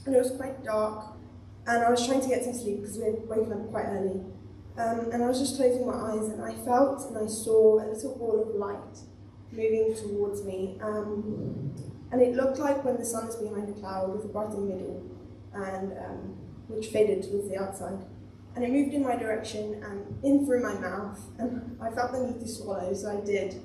[0.07, 1.16] and it was quite dark,
[1.66, 4.20] and I was trying to get some sleep because we had woken up quite early.
[4.76, 7.90] Um, and I was just closing my eyes, and I felt and I saw a
[7.92, 9.02] little ball of light
[9.50, 10.78] moving towards me.
[10.81, 11.74] Um,
[12.11, 15.03] and it looked like when the sun is behind a cloud with a brighter middle,
[15.55, 16.37] and um,
[16.68, 17.99] which faded towards the outside.
[18.55, 22.21] And it moved in my direction and in through my mouth, and I felt the
[22.21, 23.62] need to swallow, so I did.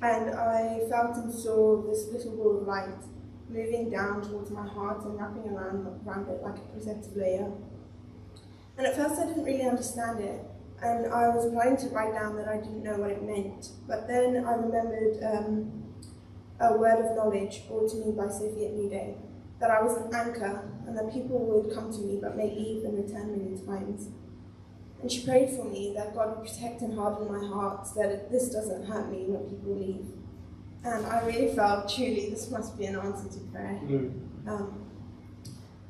[0.00, 3.02] And I felt and saw this little ball of light
[3.48, 7.50] moving down towards my heart and wrapping around, around it like a protective layer.
[8.78, 10.40] And at first I didn't really understand it,
[10.82, 13.68] and I was planning to write down that I didn't know what it meant.
[13.86, 15.81] But then I remembered um,
[16.62, 19.16] a word of knowledge brought to me by Sophie at New Day,
[19.60, 22.84] that I was an anchor and that people would come to me but may leave
[22.84, 24.08] and return many times.
[25.00, 28.30] And she prayed for me that God would protect and harden my heart so that
[28.30, 30.06] this doesn't hurt me when people leave.
[30.84, 33.78] And I really felt truly this must be an answer to prayer.
[34.46, 34.86] Um,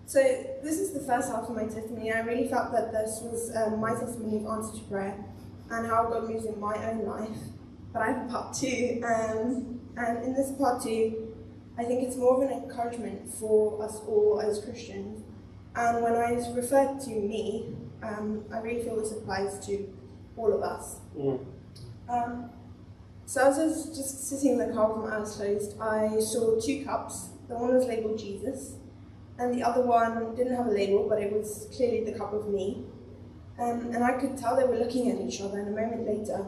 [0.07, 0.21] so
[0.63, 2.13] this is the first half of my testimony.
[2.13, 5.25] I really felt that this was um, my testimony of answer to prayer
[5.71, 7.39] and how God moves in my own life.
[7.93, 11.35] But I have part two, um, and in this part two,
[11.79, 15.23] I think it's more of an encouragement for us all as Christians.
[15.75, 19.89] And when I referred to me, um, I really feel this applies to
[20.37, 20.97] all of us.
[22.09, 22.51] Um,
[23.25, 26.61] so as I was just sitting in the car with my eyes closed, I saw
[26.61, 27.31] two cups.
[27.49, 28.75] The one was labeled Jesus,
[29.39, 32.49] and the other one didn't have a label, but it was clearly the cup of
[32.49, 32.85] me.
[33.59, 36.45] Um, and I could tell they were looking at each other, and a moment later,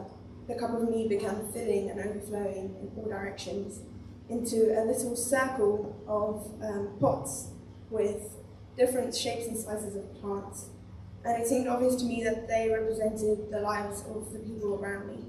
[0.47, 3.81] the cup of me began filling and overflowing in all directions
[4.29, 7.49] into a little circle of um, pots
[7.89, 8.35] with
[8.77, 10.69] different shapes and sizes of plants.
[11.23, 15.07] And it seemed obvious to me that they represented the lives of the people around
[15.07, 15.25] me.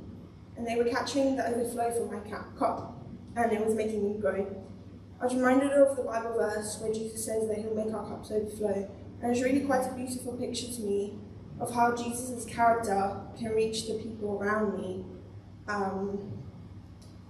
[0.56, 2.20] And they were catching the overflow from my
[2.58, 4.62] cup, and it was making me grow.
[5.20, 8.30] I was reminded of the Bible verse where Jesus says that he'll make our cups
[8.30, 8.90] overflow.
[9.22, 11.18] And it's really quite a beautiful picture to me
[11.60, 15.04] of how Jesus' character can reach the people around me
[15.68, 16.32] um,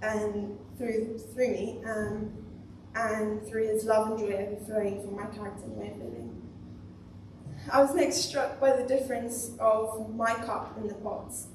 [0.03, 2.33] and through, through me um,
[2.95, 6.43] and through his love and joy overflowing from my character and way of living.
[7.71, 11.49] I was next struck by the difference of my cup and the pots.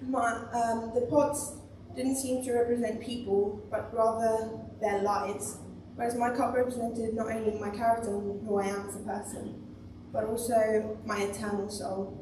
[0.00, 1.52] My, um, the pots
[1.94, 5.58] didn't seem to represent people, but rather their lives,
[5.94, 9.63] whereas my cup represented not only my character and who I am as a person,
[10.14, 12.16] but also my eternal soul.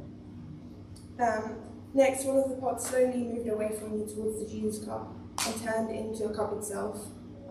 [1.21, 1.57] Um,
[1.95, 5.15] next, one of the pots slowly moved away from me towards the Jesus cup
[5.47, 6.99] and turned into a cup itself.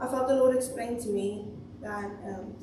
[0.01, 1.47] I felt the Lord explain to me
[1.81, 2.55] that um,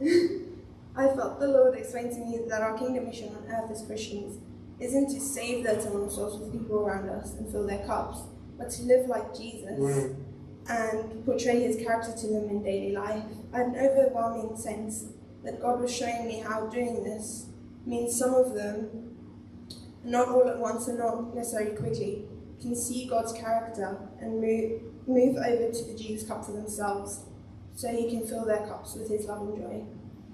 [0.96, 4.38] I felt the Lord explain to me that our kingdom mission on earth as Christians
[4.80, 8.20] isn't to save the eternal souls of people around us and fill their cups,
[8.56, 10.14] but to live like Jesus Mm.
[10.68, 13.24] and portray his character to them in daily life.
[13.52, 15.06] I had an overwhelming sense
[15.48, 17.46] that God was showing me how doing this
[17.86, 19.16] means some of them,
[20.04, 22.26] not all at once and not necessarily quickly,
[22.60, 27.24] can see God's character and move, move over to the Jesus cup for themselves
[27.74, 29.84] so he can fill their cups with his love and joy.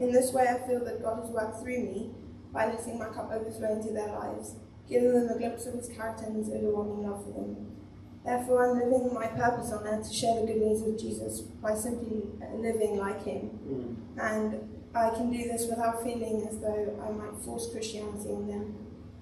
[0.00, 2.10] In this way, I feel that God has worked through me
[2.52, 4.56] by letting my cup overflow into their lives,
[4.88, 7.70] giving them a glimpse of his character and his overwhelming love for them.
[8.24, 11.74] Therefore, I'm living my purpose on earth to share the good news of Jesus by
[11.74, 12.22] simply
[12.56, 13.50] living like him.
[13.68, 13.96] Mm.
[14.18, 18.76] And I can do this without feeling as though I might force Christianity on them.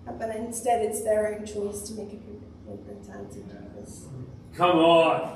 [0.07, 2.19] Uh, but instead, it's their own choice to make a
[2.71, 4.07] return to Jesus.
[4.55, 5.33] Come on.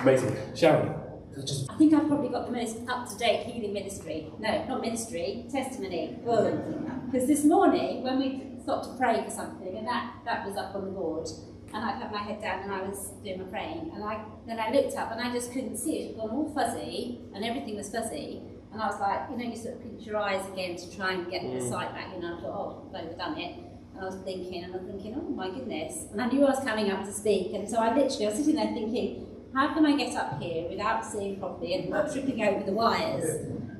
[0.00, 0.36] Amazing.
[0.56, 0.94] Sharon,
[1.68, 4.32] I think I've probably got the most up-to-date healing ministry.
[4.38, 6.18] No, not ministry, testimony.
[6.24, 10.74] Because this morning, when we stopped to pray for something, and that, that was up
[10.74, 11.28] on the board,
[11.74, 14.58] and I put my head down and I was doing my praying, and I then
[14.60, 16.02] I looked up and I just couldn't see it.
[16.02, 18.42] It had gone all fuzzy, and everything was fuzzy.
[18.72, 21.12] And I was like, you know, you sort of pinch your eyes again to try
[21.12, 21.68] and get the Mm.
[21.68, 23.56] sight back, and I thought, oh, I've overdone it.
[23.94, 26.06] And I was thinking, and I was thinking, oh my goodness.
[26.10, 28.38] And I knew I was coming up to speak, and so I literally, I was
[28.38, 32.42] sitting there thinking, how can I get up here without seeing properly and not tripping
[32.42, 33.28] over the wires?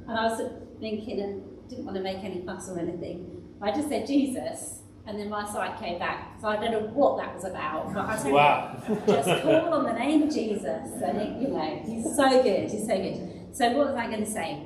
[0.06, 3.42] And I was sort of thinking and didn't want to make any fuss or anything.
[3.62, 6.40] I just said Jesus, and then my sight came back.
[6.40, 8.76] So I don't know what that was about, but I said, wow.
[9.06, 11.02] just call on the name of Jesus.
[11.02, 13.48] And it, you know, he's so good, he's so good.
[13.52, 14.62] So what was I going to say?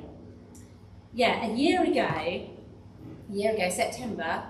[1.15, 2.51] Yeah, a year ago, a
[3.31, 4.45] year ago, September,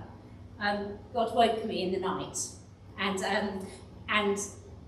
[0.59, 2.39] um, God woke me in the night,
[2.99, 3.67] and um,
[4.09, 4.39] and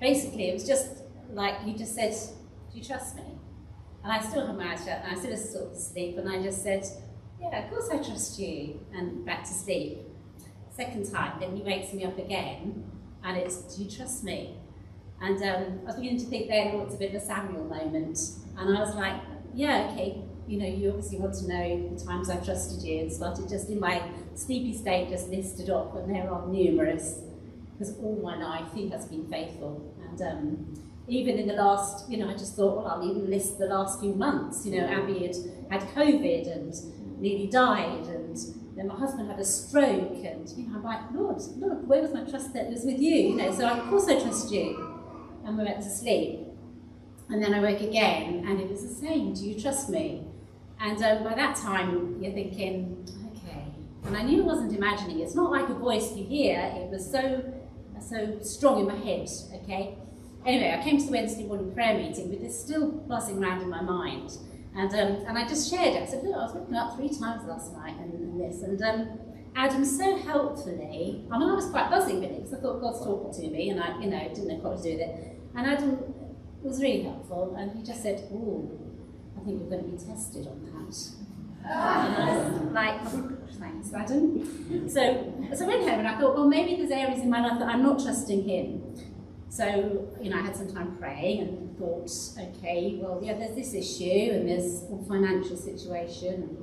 [0.01, 2.13] basically it was just like you just said,
[2.73, 3.39] "Do you trust me?"
[4.03, 6.29] And I still had my eyes shut, and I still was sort of asleep, and
[6.29, 6.85] I just said,
[7.41, 9.99] "Yeah, of course I trust you," and back to sleep.
[10.79, 12.85] Second time, then he wakes me up again,
[13.25, 14.55] and it's, "Do you trust me?"
[15.21, 17.65] And um, I was beginning to think then, oh, it's a bit of a Samuel
[17.65, 18.17] moment,
[18.57, 19.21] and I was like,
[19.53, 23.13] "Yeah, okay." You know, you obviously want to know the times I've trusted you, and
[23.13, 24.01] started just in my
[24.37, 27.23] sleepy state, just listed off, and there are numerous,
[27.73, 30.23] because all my life he has been faithful, and.
[30.23, 30.75] Um,
[31.11, 33.99] even in the last, you know, I just thought, well, I'll even list the last
[33.99, 34.67] few months.
[34.67, 35.37] You know, Abby had
[35.71, 36.75] had COVID and
[37.19, 38.37] nearly died, and
[38.79, 42.13] then my husband had a stroke, and you know, I'm like, Lord, Lord, where was
[42.13, 43.15] my trust that was with you?
[43.31, 44.95] You know, so of course I trust you.
[45.45, 46.41] And we went to sleep,
[47.29, 49.35] and then I woke again, and it was the same.
[49.35, 50.25] Do you trust me?
[50.81, 53.05] And um, by that time, you're thinking,
[53.37, 53.65] okay.
[54.05, 55.21] And I knew I wasn't imagining.
[55.21, 56.61] It's not like a voice you hear.
[56.77, 57.53] It was so,
[58.01, 59.29] so strong in my head.
[59.63, 59.99] Okay.
[60.47, 63.69] Anyway, I came to the Wednesday morning prayer meeting with this still buzzing around in
[63.69, 64.39] my mind.
[64.79, 66.03] And, um, and I just shared it.
[66.03, 68.63] I said, look, I was waking up three times last night and, and this.
[68.63, 69.19] And um,
[69.57, 73.43] Adam so helpfully, I mean, I was quite buzzing really because I thought God's talking
[73.43, 75.41] to me and I, you know, didn't know what to do with it.
[75.57, 76.15] And Adam
[76.63, 78.71] was really helpful and he just said, oh,
[79.37, 80.97] I think you're going to be tested on that.
[81.65, 84.89] And I was like, thanks, Adam.
[84.89, 87.59] So, so I went home and I thought, well, maybe there's areas in my life
[87.59, 88.95] that I'm not trusting him.
[89.51, 93.75] So, you know, I had some time praying and thought, okay, well, yeah, there's this
[93.75, 96.57] issue and there's a financial situation.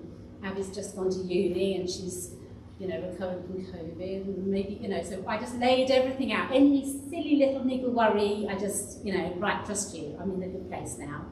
[0.43, 2.35] Abby's just gone to uni and she's,
[2.79, 4.21] you know, recovering from COVID.
[4.21, 6.51] And maybe, you know, so I just laid everything out.
[6.51, 10.17] Any silly little niggle worry, I just, you know, right, trust you.
[10.21, 11.25] I'm in a good place now.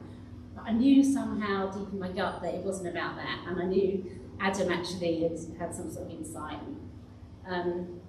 [0.56, 3.44] But I knew somehow deep in my gut that it wasn't about that.
[3.46, 4.04] And I knew
[4.40, 6.58] Adam actually had had some sort of insight.
[7.46, 8.00] Um,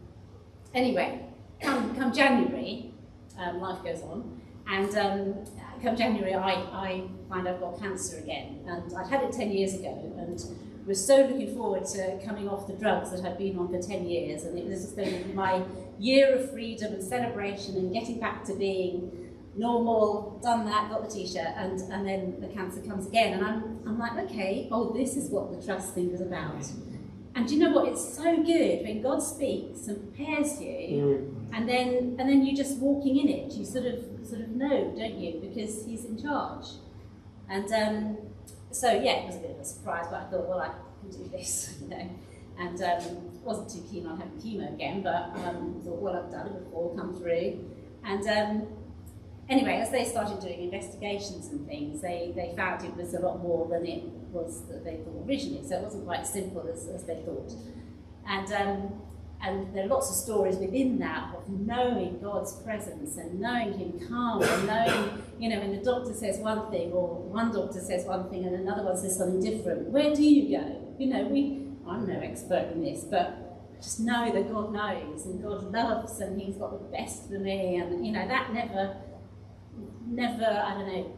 [0.73, 1.27] anyway,
[1.61, 2.94] come, come January,
[3.37, 4.41] um, life goes on.
[4.67, 5.45] And um,
[5.81, 8.63] come January, I, I find I've got cancer again.
[8.67, 10.41] And I'd had it 10 years ago and
[10.87, 14.05] was so looking forward to coming off the drugs that I'd been on for 10
[14.07, 14.43] years.
[14.43, 15.63] And it was just going to be my
[15.99, 21.13] year of freedom and celebration and getting back to being normal, done that, got the
[21.13, 23.33] t-shirt, and, and then the cancer comes again.
[23.33, 26.65] And I'm, I'm like, okay, oh, this is what the trust thing was about.
[27.35, 27.89] And do you know what?
[27.89, 32.77] It's so good when God speaks and prepares you, and then and then you're just
[32.77, 33.51] walking in it.
[33.53, 35.41] You sort of sort of know, don't you?
[35.41, 36.65] Because He's in charge.
[37.49, 38.17] And um,
[38.71, 40.69] so yeah, it was a bit of a surprise, but I thought, well, I
[41.01, 42.09] can do this, you know.
[42.57, 46.47] And um, wasn't too keen on having chemo again, but um, thought, well, I've done
[46.47, 47.69] it before, come through.
[48.05, 48.67] And um,
[49.49, 53.41] anyway, as they started doing investigations and things, they, they found it was a lot
[53.41, 55.67] more than it was that they thought originally.
[55.67, 57.53] So it wasn't quite as simple as, as they thought.
[58.27, 59.01] And, um,
[59.41, 64.07] and there are lots of stories within that of knowing God's presence and knowing Him
[64.07, 68.05] calm and knowing, you know, when the doctor says one thing or one doctor says
[68.05, 70.95] one thing and another one says something different, where do you go?
[70.97, 75.43] You know, we, I'm no expert in this, but just know that God knows and
[75.43, 77.75] God loves and He's got the best for me.
[77.75, 78.97] And, you know, that never,
[80.05, 81.15] never, I don't know,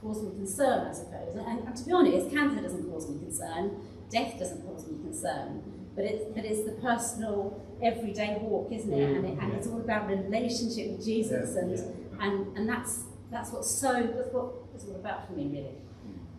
[0.00, 1.34] caused me concern, I suppose.
[1.34, 3.76] And, and to be honest, cancer doesn't cause me concern,
[4.10, 5.62] death doesn't cause me concern.
[5.94, 9.16] But it's, but it's the personal, everyday walk, isn't it?
[9.16, 11.78] And, it, and it's all about relationship with Jesus, and
[12.18, 15.76] and and that's that's what's so that's what it's all about for me, really.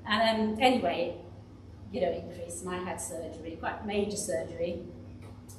[0.08, 1.18] And um, anyway,
[1.92, 4.82] you know, increased, and I had surgery, quite major surgery,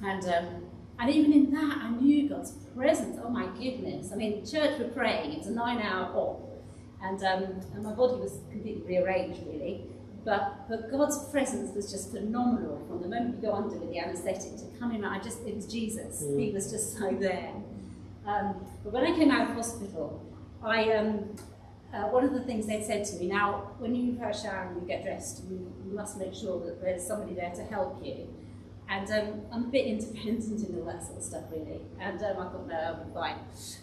[0.03, 0.65] and um,
[0.99, 3.19] and even in that, I knew God's presence.
[3.23, 4.13] Oh my goodness!
[4.13, 5.33] I mean, church were praying.
[5.33, 6.65] It's a nine-hour op,
[7.03, 9.87] and um, and my body was completely rearranged, really.
[10.25, 13.99] But, but God's presence was just phenomenal from the moment you go under with the
[13.99, 15.13] anaesthetic to coming out.
[15.13, 16.23] I just, it was Jesus.
[16.23, 16.41] Mm.
[16.41, 17.53] He was just so there.
[18.25, 20.25] Um, but when I came out of hospital,
[20.63, 21.37] I, um,
[21.93, 24.69] uh, one of the things they said to me, now, when you have a shower
[24.69, 28.03] and you get dressed, you, you must make sure that there's somebody there to help
[28.03, 28.27] you.
[28.89, 31.81] And um, I'm a bit independent in all that sort of stuff, really.
[31.99, 33.37] And um, I thought, no, I'll be fine.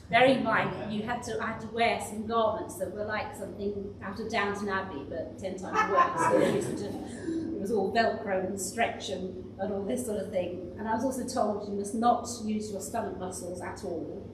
[0.10, 3.36] Bearing in mind, you had to, I had to wear some garments that were like
[3.36, 6.82] something out of Downton Abbey, but ten times worse.
[6.82, 10.74] It, was all Velcro and stretch and, and all this sort of thing.
[10.80, 14.28] And I was also told you must not use your stomach muscles at all.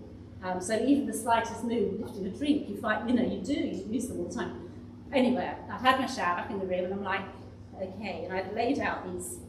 [0.43, 3.53] Um, so even the slightest move, lifting a drink, you fight, you know, you do,
[3.53, 4.70] you use them all the time.
[5.11, 7.26] Anyway, I'd had my shower back in the room and I'm like,
[7.76, 9.39] okay, and I'd laid out these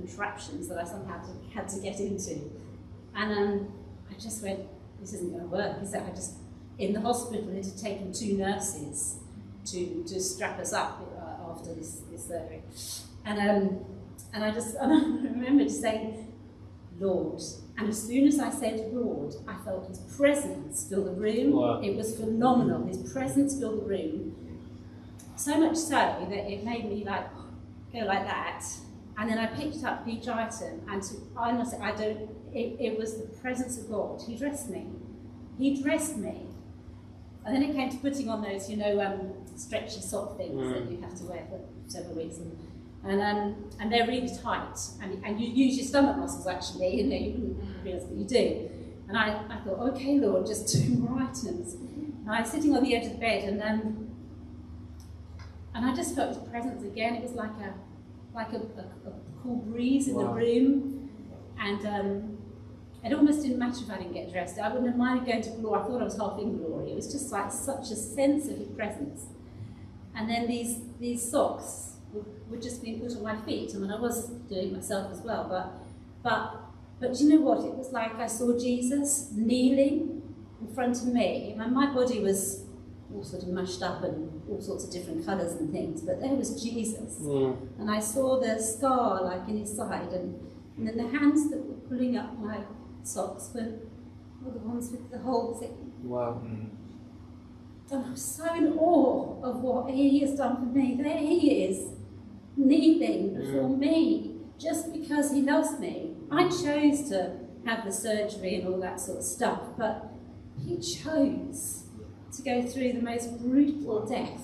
[0.00, 1.20] contraptions that I somehow
[1.54, 2.40] had to get into.
[3.14, 3.72] And um,
[4.10, 4.60] I just went,
[5.00, 6.02] this isn't going to work, is it?
[6.02, 6.34] I just,
[6.78, 9.18] in the hospital, it had taken two nurses
[9.66, 12.62] to, to strap us up uh, after this, this surgery.
[13.24, 13.84] And, um,
[14.32, 16.32] and I just, and I remember just saying,
[16.98, 17.40] Lord.
[17.78, 21.52] And as soon as I said Lord, I felt his presence fill the room.
[21.52, 21.80] Wow.
[21.80, 22.86] It was phenomenal.
[22.86, 24.36] His presence filled the room.
[25.34, 25.96] So much so
[26.28, 27.26] that it made me like
[27.92, 28.62] go like that.
[29.18, 32.30] And then I picked up each item, and to, I must say, I don't.
[32.52, 34.22] It, it was the presence of God.
[34.26, 34.86] He dressed me.
[35.58, 36.46] He dressed me.
[37.44, 40.72] And then it came to putting on those, you know, um, stretchy sock things Mm.
[40.74, 42.56] that you have to wear for several weeks, and
[43.04, 46.96] and um, and they're really tight, and and you use your stomach muscles actually.
[47.00, 48.70] You know, you wouldn't realise, but you do.
[49.08, 51.74] And I, I thought, okay, Lord, just two more items.
[51.74, 54.06] And I was sitting on the edge of the bed, and um,
[55.74, 57.14] and I just felt his presence again.
[57.16, 57.74] It was like a
[58.34, 59.12] like a, a, a
[59.42, 61.10] cool breeze in the room,
[61.58, 62.38] and um,
[63.04, 64.58] it almost didn't matter if I didn't get dressed.
[64.58, 65.80] I wouldn't have minded going to glory.
[65.80, 66.92] I thought I was half in glory.
[66.92, 69.26] It was just like such a sense of his presence.
[70.14, 73.72] And then these these socks would, would just be put on my feet.
[73.74, 75.72] I mean, I was doing it myself as well, but
[76.22, 76.56] but
[77.00, 77.64] but you know what?
[77.64, 80.22] It was like I saw Jesus kneeling
[80.60, 81.56] in front of me.
[81.58, 82.64] And my body was
[83.14, 86.34] all sort of mashed up and all sorts of different colours and things, but there
[86.34, 87.18] was Jesus.
[87.20, 87.78] Mm.
[87.78, 90.38] And I saw the scar like in his side, and,
[90.76, 92.58] and then the hands that were pulling up my
[93.02, 93.80] socks were,
[94.42, 95.92] were the ones with the holes in.
[96.02, 96.40] Wow.
[96.44, 96.70] And
[97.92, 100.96] I'm so in awe of what he has done for me.
[101.00, 101.90] There he is,
[102.56, 106.14] kneeling before me, just because he loves me.
[106.30, 107.36] I chose to
[107.66, 110.12] have the surgery and all that sort of stuff, but
[110.64, 111.79] he chose
[112.32, 114.42] to go through the most brutal death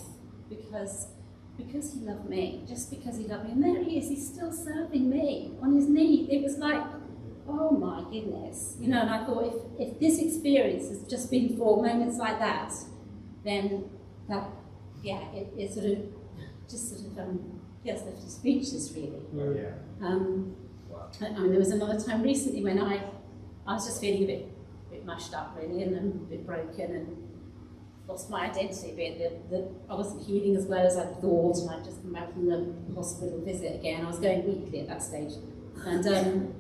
[0.48, 1.08] because
[1.56, 3.52] because he loved me, just because he loved me.
[3.52, 6.28] And there he is, he's still serving me on his knee.
[6.30, 6.84] It was like,
[7.48, 8.76] oh my goodness.
[8.78, 12.38] You know, and I thought if, if this experience has just been for moments like
[12.40, 12.74] that,
[13.42, 13.88] then
[14.28, 14.48] that,
[15.02, 15.98] yeah, it, it sort of,
[16.68, 19.56] just sort of, um, yes, left us speechless really.
[19.56, 20.06] Yeah.
[20.06, 20.56] Um,
[21.20, 23.02] I I mean, there was another time recently when I,
[23.66, 24.48] I was just feeling a bit,
[24.88, 27.25] a bit mashed up really, and a bit broken, and
[28.08, 29.18] lost my identity bit.
[29.18, 32.32] The, the, I wasn't healing as well as I thought, and I'd just come back
[32.32, 34.04] from the hospital visit again.
[34.04, 35.32] I was going weekly at that stage,
[35.84, 36.54] and um,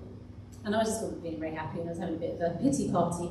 [0.64, 2.40] and I was just wasn't feeling very happy, and I was having a bit of
[2.40, 3.30] a pity party.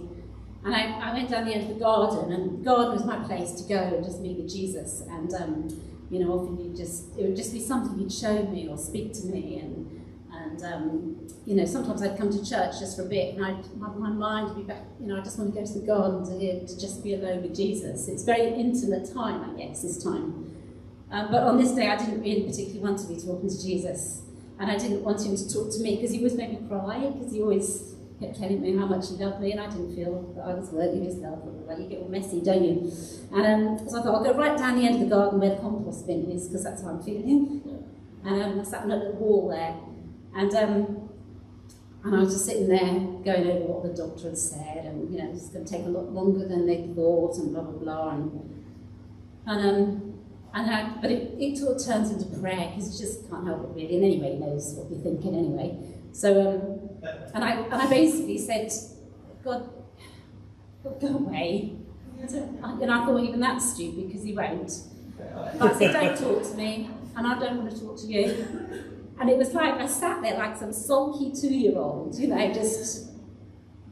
[0.64, 3.20] And I, I went down the end of the garden, and the garden was my
[3.20, 5.02] place to go and just meet with Jesus.
[5.10, 5.68] And um,
[6.10, 9.14] you know, often you just it would just be something he'd show me or speak
[9.14, 13.10] to me, and and um, you know, sometimes I'd come to church just for a
[13.10, 14.82] bit, and I'd, my, my mind would be back.
[15.00, 17.14] You know, I just want to go to the garden to, hear, to just be
[17.14, 18.08] alone with Jesus.
[18.08, 20.52] It's very intimate time, I guess, this time.
[21.12, 24.24] Um, but on this day, I didn't really particularly want to be talking to Jesus,
[24.60, 27.12] and I didn't want him to talk to me because he always made me cry
[27.12, 30.34] because he always kept telling me how much he loved me, and I didn't feel
[30.36, 31.46] that I was worthy of his love.
[31.68, 32.92] Like you get all messy, don't you?
[33.34, 35.52] And um, so I thought I'll go right down the end of the garden where
[35.52, 37.62] the compost bin is, because that's how I'm feeling.
[38.26, 39.76] And um, I sat on a little wall there,
[40.34, 41.05] and um,
[42.06, 42.94] and I was just sitting there
[43.26, 45.90] going over what the doctor had said, and you know, it's going to take a
[45.90, 48.66] lot longer than they thought, and blah blah blah, and
[49.48, 50.14] and um,
[50.54, 53.64] and I, but it, it sort of turns into prayer because you just can't help
[53.64, 53.96] it really.
[53.96, 55.80] And anyway, he knows what you're thinking anyway.
[56.12, 56.30] So
[57.02, 58.72] um, and I and I basically said,
[59.44, 59.68] God,
[60.84, 61.76] God go away.
[62.22, 64.72] And I thought even that's stupid because he won't.
[65.18, 68.95] But I said, don't talk to me, and I don't want to talk to you.
[69.20, 73.12] And it was like I sat there like some sulky two-year-old, you know, just.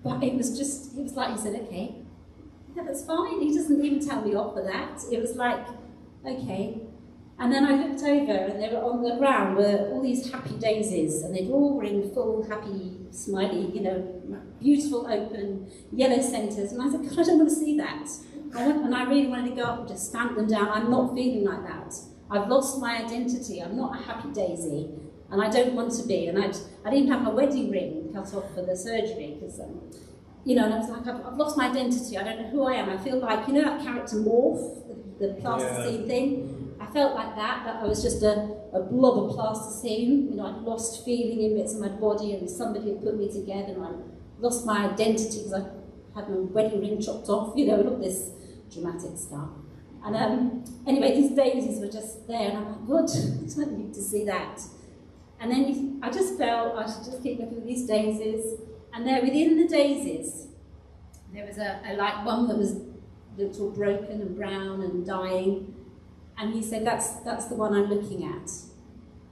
[0.04, 1.96] But it was just, it was like he said, okay,
[2.76, 3.40] yeah, that's fine.
[3.40, 5.02] He doesn't even tell me off for that.
[5.10, 5.66] It was like,
[6.26, 6.82] okay.
[7.40, 10.56] And then I looked over and they were on the ground were all these happy
[10.58, 16.74] daisies and they'd all were in full, happy, smiley, you know, beautiful, open, yellow centres.
[16.74, 18.08] And I said, God, I don't want to see that.
[18.56, 20.68] I want, and I really wanted to go up and just stamp them down.
[20.70, 21.96] I'm not feeling like that.
[22.30, 23.62] I've lost my identity.
[23.62, 24.90] I'm not a happy daisy.
[25.34, 26.28] And I don't want to be.
[26.28, 26.56] And I'd,
[26.86, 29.82] I didn't have my wedding ring cut off for the surgery because um,
[30.46, 32.18] you know, and I was like, I've, I've, lost my identity.
[32.18, 32.90] I don't know who I am.
[32.90, 34.88] I feel like, you know, that character morph,
[35.20, 36.08] the, the plasticine yeah.
[36.08, 36.76] thing.
[36.80, 40.30] I felt like that, that I was just a, a blob of plasticine.
[40.30, 43.32] You know, I'd lost feeling in bits of my body and somebody had put me
[43.32, 43.92] together and I
[44.40, 45.64] lost my identity because I
[46.14, 48.30] had my wedding ring chopped off, you know, and all this
[48.72, 49.50] dramatic stuff.
[50.06, 53.94] And um, anyway, these daisies were just there and I'm like, good, I don't need
[53.94, 54.62] to see that.
[55.44, 58.62] And then I just felt I should just keep looking at these daisies
[58.94, 60.48] and there within the daisies,
[61.34, 62.80] there was a, a like one that was
[63.38, 65.74] looked all broken and brown and dying.
[66.38, 68.52] And he said, that's, that's the one I'm looking at.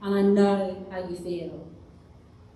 [0.02, 1.68] And I know how you feel.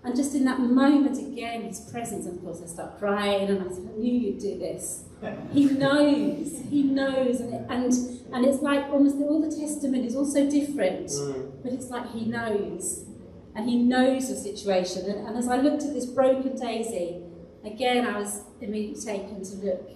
[0.03, 3.73] And just in that moment again, his presence, of course, I start crying and I
[3.73, 5.05] said, I knew you'd do this.
[5.53, 7.41] He knows, he knows.
[7.41, 7.93] And, it, and,
[8.35, 11.63] and it's like almost all the testimony is all so different, mm.
[11.63, 13.05] but it's like he knows
[13.57, 15.11] and he knows the situation.
[15.11, 17.23] And, and as I looked at this broken daisy,
[17.65, 19.91] again I was immediately taken to look,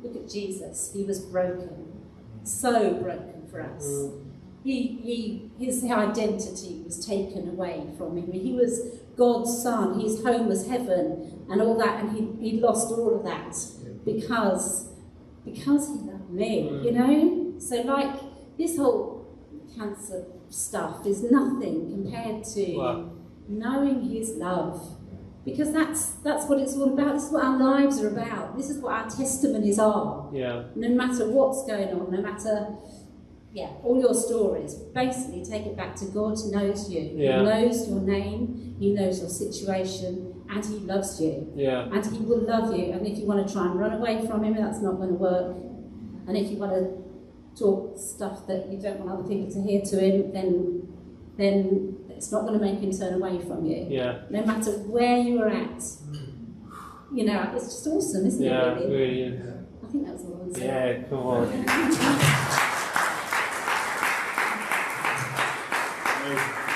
[0.00, 0.92] look at Jesus.
[0.94, 2.02] He was broken,
[2.44, 4.12] so broken for us.
[4.62, 8.30] He, he, his identity was taken away from him.
[8.30, 9.98] He was God's son.
[9.98, 13.56] His home was heaven and all that, and he, he lost all of that
[14.04, 14.88] because,
[15.44, 17.54] because he loved me, you know?
[17.58, 18.20] So like
[18.58, 19.26] this whole
[19.76, 23.12] cancer stuff is nothing compared to wow.
[23.48, 24.96] knowing His love.
[25.44, 27.14] Because that's that's what it's all about.
[27.14, 28.56] This is what our lives are about.
[28.56, 30.28] This is what our testimonies are.
[30.32, 30.64] Yeah.
[30.74, 32.76] No matter what's going on, no matter
[33.52, 34.74] yeah, all your stories.
[34.74, 37.12] Basically, take it back to God knows you.
[37.14, 37.38] Yeah.
[37.38, 38.76] He knows your name.
[38.78, 41.50] He knows your situation, and He loves you.
[41.56, 41.88] Yeah.
[41.92, 42.92] And He will love you.
[42.92, 45.14] And if you want to try and run away from Him, that's not going to
[45.14, 45.56] work.
[46.26, 47.07] And if you want to
[47.58, 50.88] talk stuff that you don't want other people to hear to him, then
[51.36, 53.86] then it's not going to make him turn away from you.
[53.88, 54.22] Yeah.
[54.28, 55.82] No matter where you are at.
[57.14, 58.80] You know, it's just awesome, isn't yeah, it?
[58.80, 58.90] Really?
[58.90, 59.40] really is.
[59.82, 60.58] I think that was all I was.
[60.58, 61.26] Yeah, come
[66.56, 66.64] on.